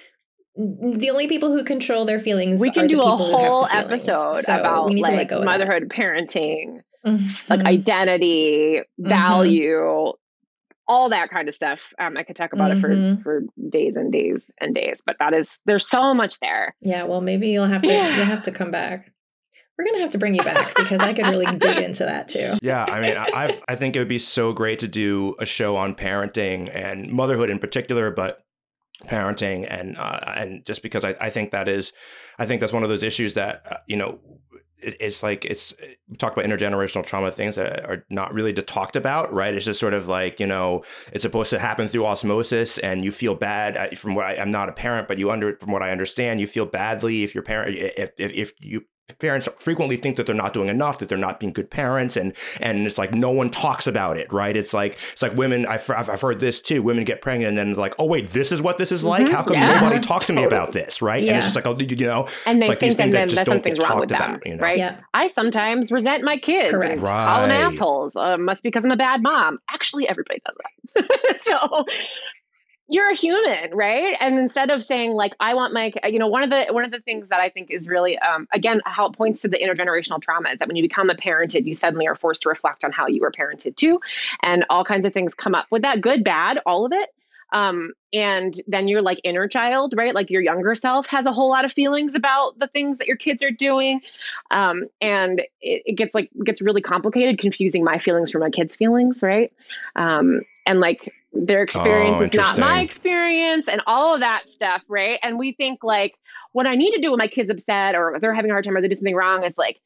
[0.55, 4.93] the only people who control their feelings we can do a whole episode so about
[4.93, 7.51] like motherhood parenting mm-hmm.
[7.51, 9.09] like identity mm-hmm.
[9.09, 10.11] value
[10.87, 12.85] all that kind of stuff um, i could talk about mm-hmm.
[12.85, 16.75] it for for days and days and days but that is there's so much there
[16.81, 19.11] yeah well maybe you'll have to you'll have to come back
[19.77, 22.57] we're gonna have to bring you back because I could really dig into that too.
[22.61, 25.75] Yeah, I mean, I I think it would be so great to do a show
[25.75, 28.45] on parenting and motherhood in particular, but
[29.05, 31.93] parenting and uh, and just because I, I think that is,
[32.39, 34.19] I think that's one of those issues that uh, you know
[34.83, 35.73] it's like it's
[36.09, 39.79] we talk about intergenerational trauma things that are not really talked about right it's just
[39.79, 43.97] sort of like you know it's supposed to happen through osmosis and you feel bad
[43.97, 46.47] from what I, am not a parent but you under from what i understand you
[46.47, 48.81] feel badly if your parent if, if, if you
[49.19, 52.33] parents frequently think that they're not doing enough that they're not being good parents and
[52.59, 55.89] and it's like no one talks about it right it's like it's like women i've,
[55.89, 58.77] I've heard this too women get pregnant and then like oh wait this is what
[58.77, 59.35] this is like mm-hmm.
[59.35, 59.79] how come yeah.
[59.79, 61.29] nobody talks to me about this right yeah.
[61.29, 63.79] and it's just like oh you know and they like think that, that, that something's
[63.79, 64.61] wrong with them about, you know?
[64.63, 64.99] right yeah.
[65.13, 67.01] i sometimes resent my kids Correct.
[67.01, 67.25] Right.
[67.25, 71.39] call them assholes uh, must be because i'm a bad mom actually everybody does that
[71.39, 71.85] so
[72.93, 74.15] you're a human right?
[74.19, 76.91] And instead of saying like i want my you know one of the one of
[76.91, 80.21] the things that i think is really um, again how it points to the intergenerational
[80.21, 82.91] trauma is that when you become a parented you suddenly are forced to reflect on
[82.91, 83.99] how you were parented too.
[84.41, 87.09] And all kinds of things come up with that good bad all of it.
[87.51, 90.15] Um, and then your like inner child right?
[90.15, 93.17] Like your younger self has a whole lot of feelings about the things that your
[93.17, 94.01] kids are doing.
[94.49, 98.75] Um, and it, it, gets like gets really complicated confusing my feelings from my kids
[98.75, 99.51] feelings right?
[99.95, 104.83] Um, and like their experience oh, is not my experience and all of that stuff
[104.87, 106.15] right and we think like
[106.51, 108.75] what i need to do when my kid's upset or they're having a hard time
[108.75, 109.79] or they do something wrong is like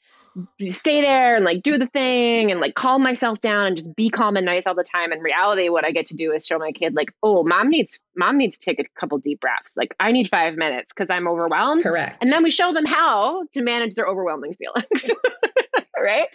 [0.69, 4.09] stay there and like do the thing and like calm myself down and just be
[4.09, 5.11] calm and nice all the time.
[5.11, 7.99] In reality, what I get to do is show my kid like, oh, mom needs
[8.15, 9.73] mom needs to take a couple deep breaths.
[9.75, 11.83] Like I need five minutes because I'm overwhelmed.
[11.83, 12.17] Correct.
[12.21, 15.11] And then we show them how to manage their overwhelming feelings.
[15.99, 16.27] right.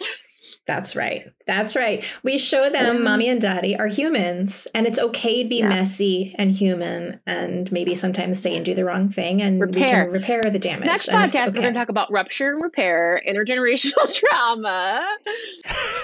[0.65, 1.31] That's right.
[1.45, 2.05] That's right.
[2.23, 5.69] We show them mommy and daddy are humans and it's okay to be yeah.
[5.69, 9.81] messy and human and maybe sometimes say and do the wrong thing and repair.
[9.81, 10.85] we can repair the damage.
[10.85, 11.57] Next podcast, okay.
[11.57, 15.05] we're going to talk about rupture and repair, intergenerational trauma.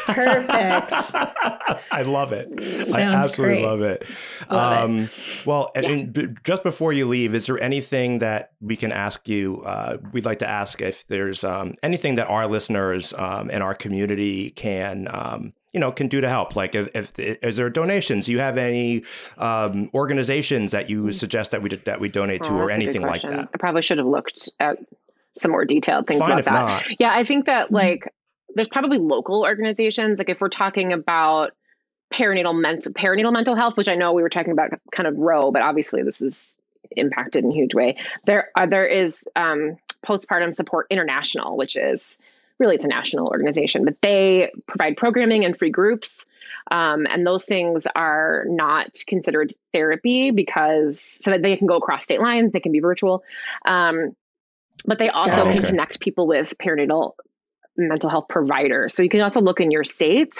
[0.07, 0.91] Perfect.
[1.91, 2.47] I love it.
[2.61, 3.65] Sounds I absolutely great.
[3.65, 4.03] love it.
[4.49, 5.45] Love um, it.
[5.45, 5.89] Well, yeah.
[5.89, 9.61] and just before you leave, is there anything that we can ask you?
[9.61, 13.73] Uh, we'd like to ask if there's um, anything that our listeners um, and our
[13.73, 16.55] community can um, you know can do to help.
[16.55, 18.27] Like if, if, is there donations?
[18.27, 19.03] You have any
[19.37, 23.21] um, organizations that you suggest that we that we donate to oh, or anything like
[23.23, 23.49] that?
[23.53, 24.77] I probably should have looked at
[25.33, 26.51] some more detailed things Fine about that.
[26.51, 26.99] not.
[26.99, 27.75] yeah i think that mm-hmm.
[27.75, 28.13] like
[28.55, 30.17] there's probably local organizations.
[30.17, 31.51] Like if we're talking about
[32.11, 35.51] perinatal mental perinatal mental health which i know we were talking about kind of Roe
[35.51, 36.55] but obviously this is
[36.97, 37.95] impacted in a huge way.
[38.25, 42.17] There uh, there is um, postpartum support international which is
[42.59, 46.25] really it's a national organization, but they provide programming and free groups.
[46.71, 52.03] Um, and those things are not considered therapy because so that they can go across
[52.03, 53.23] state lines, they can be virtual.
[53.65, 54.15] Um,
[54.85, 55.57] but they also oh, okay.
[55.57, 57.13] can connect people with perinatal
[57.87, 58.93] mental health providers.
[58.93, 60.37] So you can also look in your states.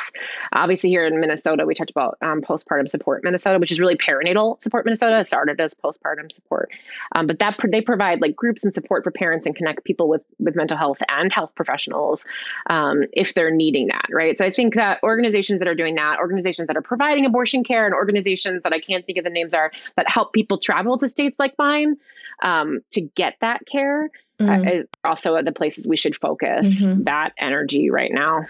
[0.53, 4.61] Obviously, here in Minnesota, we talked about um, postpartum support Minnesota, which is really perinatal
[4.61, 5.19] support Minnesota.
[5.19, 6.71] It started as postpartum support,
[7.15, 10.21] um, but that they provide like groups and support for parents and connect people with
[10.39, 12.25] with mental health and health professionals
[12.69, 14.37] um, if they're needing that, right?
[14.37, 17.85] So I think that organizations that are doing that, organizations that are providing abortion care,
[17.85, 21.07] and organizations that I can't think of the names are that help people travel to
[21.07, 21.95] states like mine
[22.41, 24.09] um, to get that care
[24.39, 24.67] mm-hmm.
[24.67, 27.03] uh, is also the places we should focus mm-hmm.
[27.03, 28.45] that energy right now.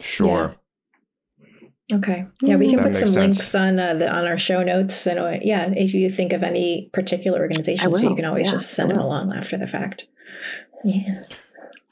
[0.00, 0.54] Sure.
[1.88, 1.96] Yeah.
[1.96, 2.26] Okay.
[2.40, 3.16] Yeah, we can that put some sense.
[3.16, 6.42] links on uh, the on our show notes, and uh, yeah, if you think of
[6.42, 10.06] any particular organizations, so you can always yeah, just send them along after the fact.
[10.84, 11.24] Yeah.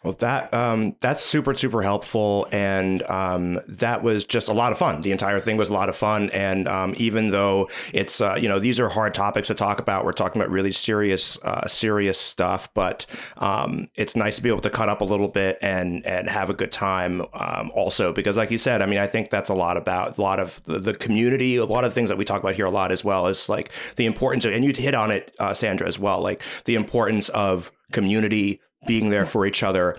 [0.02, 4.78] Well, that um, that's super super helpful, and um, that was just a lot of
[4.78, 5.02] fun.
[5.02, 8.48] The entire thing was a lot of fun, and um, even though it's uh, you
[8.48, 12.18] know these are hard topics to talk about, we're talking about really serious uh, serious
[12.18, 12.72] stuff.
[12.72, 13.04] But
[13.36, 16.48] um, it's nice to be able to cut up a little bit and and have
[16.48, 17.20] a good time.
[17.34, 20.22] Um, also, because like you said, I mean, I think that's a lot about a
[20.22, 22.70] lot of the, the, community, a lot of things that we talk about here a
[22.70, 25.86] lot as well is like the importance of, and you hit on it, uh, Sandra,
[25.86, 29.98] as well, like the importance of community being there for each other,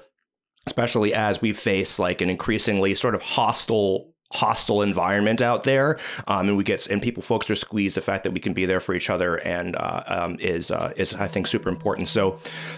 [0.65, 5.99] especially as we face like an increasingly sort of hostile hostile environment out there.
[6.27, 8.65] Um, and we get and people folks are squeezed the fact that we can be
[8.65, 12.07] there for each other and uh, um, is uh, is I think super important.
[12.07, 12.31] So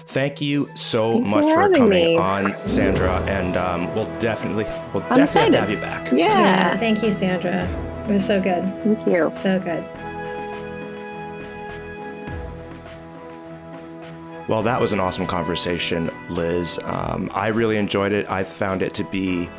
[0.07, 2.17] thank you so Thanks much for, for coming me.
[2.17, 6.11] on Sandra and um, we'll definitely we'll I'm definitely have, have you back.
[6.11, 6.27] Yeah.
[6.27, 6.79] yeah.
[6.79, 7.67] Thank you Sandra.
[8.07, 8.63] It was so good.
[8.83, 9.31] Thank you.
[9.41, 10.12] So good
[14.49, 16.77] Well, that was an awesome conversation, Liz.
[16.83, 18.29] Um, I really enjoyed it.
[18.29, 19.49] I found it to be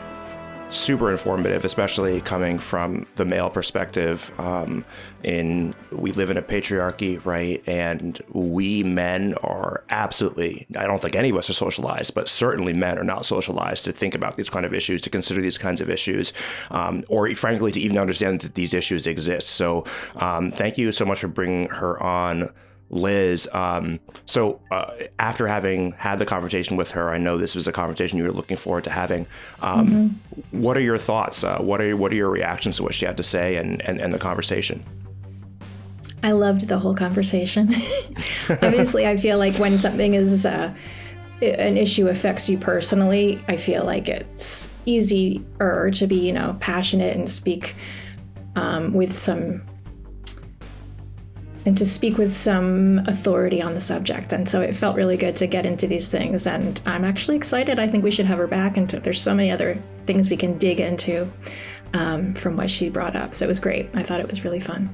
[0.68, 4.30] super informative, especially coming from the male perspective.
[4.39, 4.85] Um,
[5.22, 7.62] in we live in a patriarchy, right?
[7.66, 10.66] And we men are absolutely.
[10.76, 13.93] I don't think any of us are socialized, but certainly men are not socialized to
[13.93, 16.35] think about these kind of issues, to consider these kinds of issues,
[16.70, 19.49] um, or frankly to even understand that these issues exist.
[19.51, 22.51] So, um, thank you so much for bringing her on.
[22.95, 23.49] Liz.
[23.53, 27.72] Um, so uh, after having had the conversation with her, I know this was a
[27.72, 29.26] conversation you were looking forward to having.
[29.61, 30.61] Um, mm-hmm.
[30.62, 31.45] What are your thoughts?
[31.45, 34.01] Uh, what are what are your reactions to what she had to say and, and,
[34.01, 34.82] and the conversation?
[36.22, 37.74] I loved the whole conversation.
[38.49, 40.72] Obviously, I feel like when something is uh,
[41.42, 47.16] an issue affects you personally, I feel like it's easier to be, you know, passionate
[47.16, 47.74] and speak
[48.57, 49.62] um, with some
[51.66, 54.32] and to speak with some authority on the subject.
[54.32, 56.46] And so it felt really good to get into these things.
[56.46, 57.78] And I'm actually excited.
[57.78, 58.76] I think we should have her back.
[58.76, 61.30] And there's so many other things we can dig into
[61.94, 63.34] um, from what she brought up.
[63.34, 63.88] So it was great.
[63.94, 64.90] I thought it was really fun.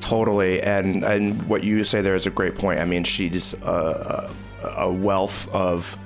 [0.00, 0.60] Totally.
[0.62, 2.80] And, and what you say there is a great point.
[2.80, 4.30] I mean, she's a,
[4.62, 5.96] a wealth of,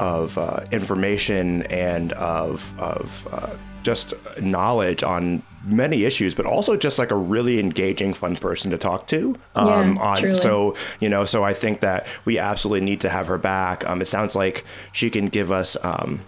[0.00, 6.98] of uh, information and of, of uh, just knowledge on many issues, but also just
[6.98, 9.36] like a really engaging, fun person to talk to.
[9.54, 10.34] Um, yeah, on, truly.
[10.34, 13.86] So, you know, so I think that we absolutely need to have her back.
[13.86, 15.76] Um, it sounds like she can give us.
[15.82, 16.20] Um,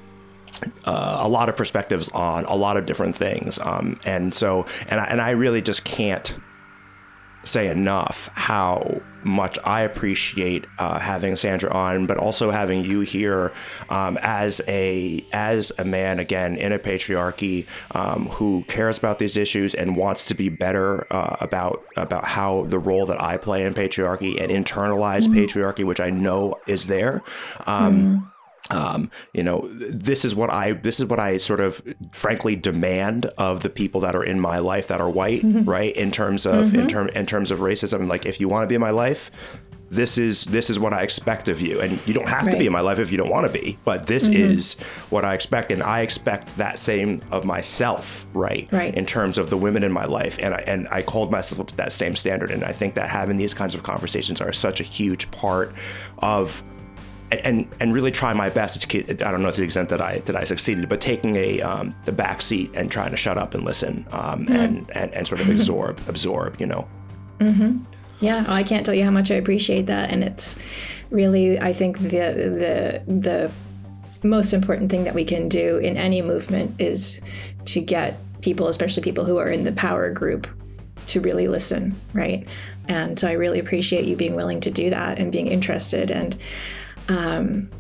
[0.84, 5.00] uh, a lot of perspectives on a lot of different things, um, and so and
[5.00, 6.34] I, and I really just can't
[7.44, 13.52] say enough how much I appreciate uh, having Sandra on, but also having you here
[13.88, 19.36] um, as a as a man again in a patriarchy um, who cares about these
[19.36, 23.64] issues and wants to be better uh, about about how the role that I play
[23.64, 25.38] in patriarchy and internalized mm-hmm.
[25.38, 27.22] patriarchy, which I know is there.
[27.66, 28.33] Um, mm-hmm
[28.70, 33.26] um, you know, this is what I this is what I sort of frankly demand
[33.36, 35.68] of the people that are in my life that are white, mm-hmm.
[35.68, 35.94] right?
[35.94, 36.80] In terms of mm-hmm.
[36.80, 39.30] in term in terms of racism, like if you want to be in my life,
[39.90, 42.52] this is this is what I expect of you, and you don't have right.
[42.52, 44.34] to be in my life if you don't want to be, but this mm-hmm.
[44.34, 44.74] is
[45.10, 48.66] what I expect, and I expect that same of myself, right?
[48.72, 48.94] Right.
[48.94, 51.66] In terms of the women in my life, and I and I hold myself up
[51.68, 54.80] to that same standard, and I think that having these kinds of conversations are such
[54.80, 55.74] a huge part
[56.18, 56.62] of
[57.30, 60.18] and and really try my best to I don't know to the extent that I
[60.20, 63.54] that I succeeded, but taking a um, the back seat and trying to shut up
[63.54, 64.52] and listen um, mm-hmm.
[64.52, 66.86] and, and and sort of absorb absorb, you know.
[67.38, 67.82] Mm-hmm.
[68.20, 70.58] Yeah, I can't tell you how much I appreciate that, and it's
[71.10, 73.52] really I think the the the
[74.22, 77.20] most important thing that we can do in any movement is
[77.66, 80.46] to get people, especially people who are in the power group,
[81.06, 82.46] to really listen, right?
[82.88, 86.36] And so I really appreciate you being willing to do that and being interested and
[87.08, 87.70] um,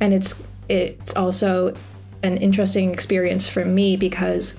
[0.00, 1.74] and it's it's also
[2.22, 4.56] an interesting experience for me because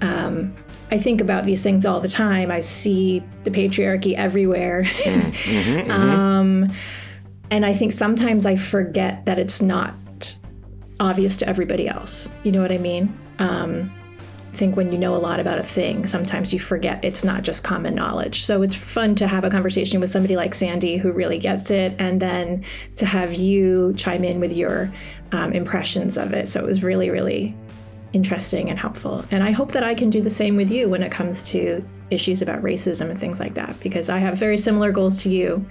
[0.00, 0.54] um,
[0.90, 2.50] I think about these things all the time.
[2.50, 4.82] I see the patriarchy everywhere.
[4.84, 5.90] mm-hmm, mm-hmm.
[6.36, 6.72] Um,
[7.50, 9.94] and I think sometimes I forget that it's not
[10.98, 12.30] obvious to everybody else.
[12.42, 13.16] You know what I mean?
[13.38, 13.92] Um,
[14.56, 17.62] think when you know a lot about a thing, sometimes you forget it's not just
[17.62, 18.44] common knowledge.
[18.44, 21.94] So it's fun to have a conversation with somebody like Sandy who really gets it,
[21.98, 22.64] and then
[22.96, 24.92] to have you chime in with your
[25.32, 26.48] um, impressions of it.
[26.48, 27.54] So it was really, really
[28.12, 29.24] interesting and helpful.
[29.30, 31.86] And I hope that I can do the same with you when it comes to
[32.10, 35.66] issues about racism and things like that, because I have very similar goals to you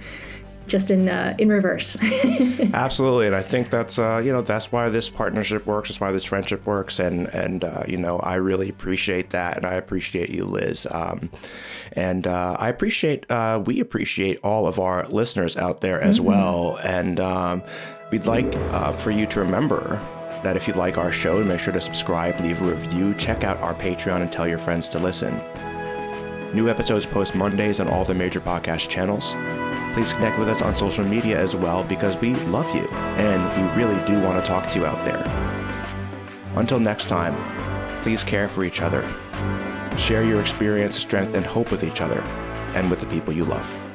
[0.66, 1.96] just in uh, in reverse.
[2.74, 5.88] Absolutely, and I think that's uh, you know that's why this partnership works.
[5.88, 9.66] That's why this friendship works, and and uh, you know I really appreciate that, and
[9.66, 11.30] I appreciate you, Liz, um,
[11.92, 16.28] and uh, I appreciate uh, we appreciate all of our listeners out there as mm-hmm.
[16.28, 17.62] well, and um,
[18.10, 20.00] we'd like uh, for you to remember
[20.42, 23.60] that if you like our show, make sure to subscribe, leave a review, check out
[23.60, 25.40] our Patreon, and tell your friends to listen.
[26.54, 29.34] New episodes post Mondays on all the major podcast channels
[29.96, 32.86] please connect with us on social media as well because we love you
[33.16, 35.24] and we really do want to talk to you out there.
[36.54, 37.34] Until next time,
[38.02, 39.08] please care for each other.
[39.96, 42.20] Share your experience, strength, and hope with each other
[42.74, 43.85] and with the people you love.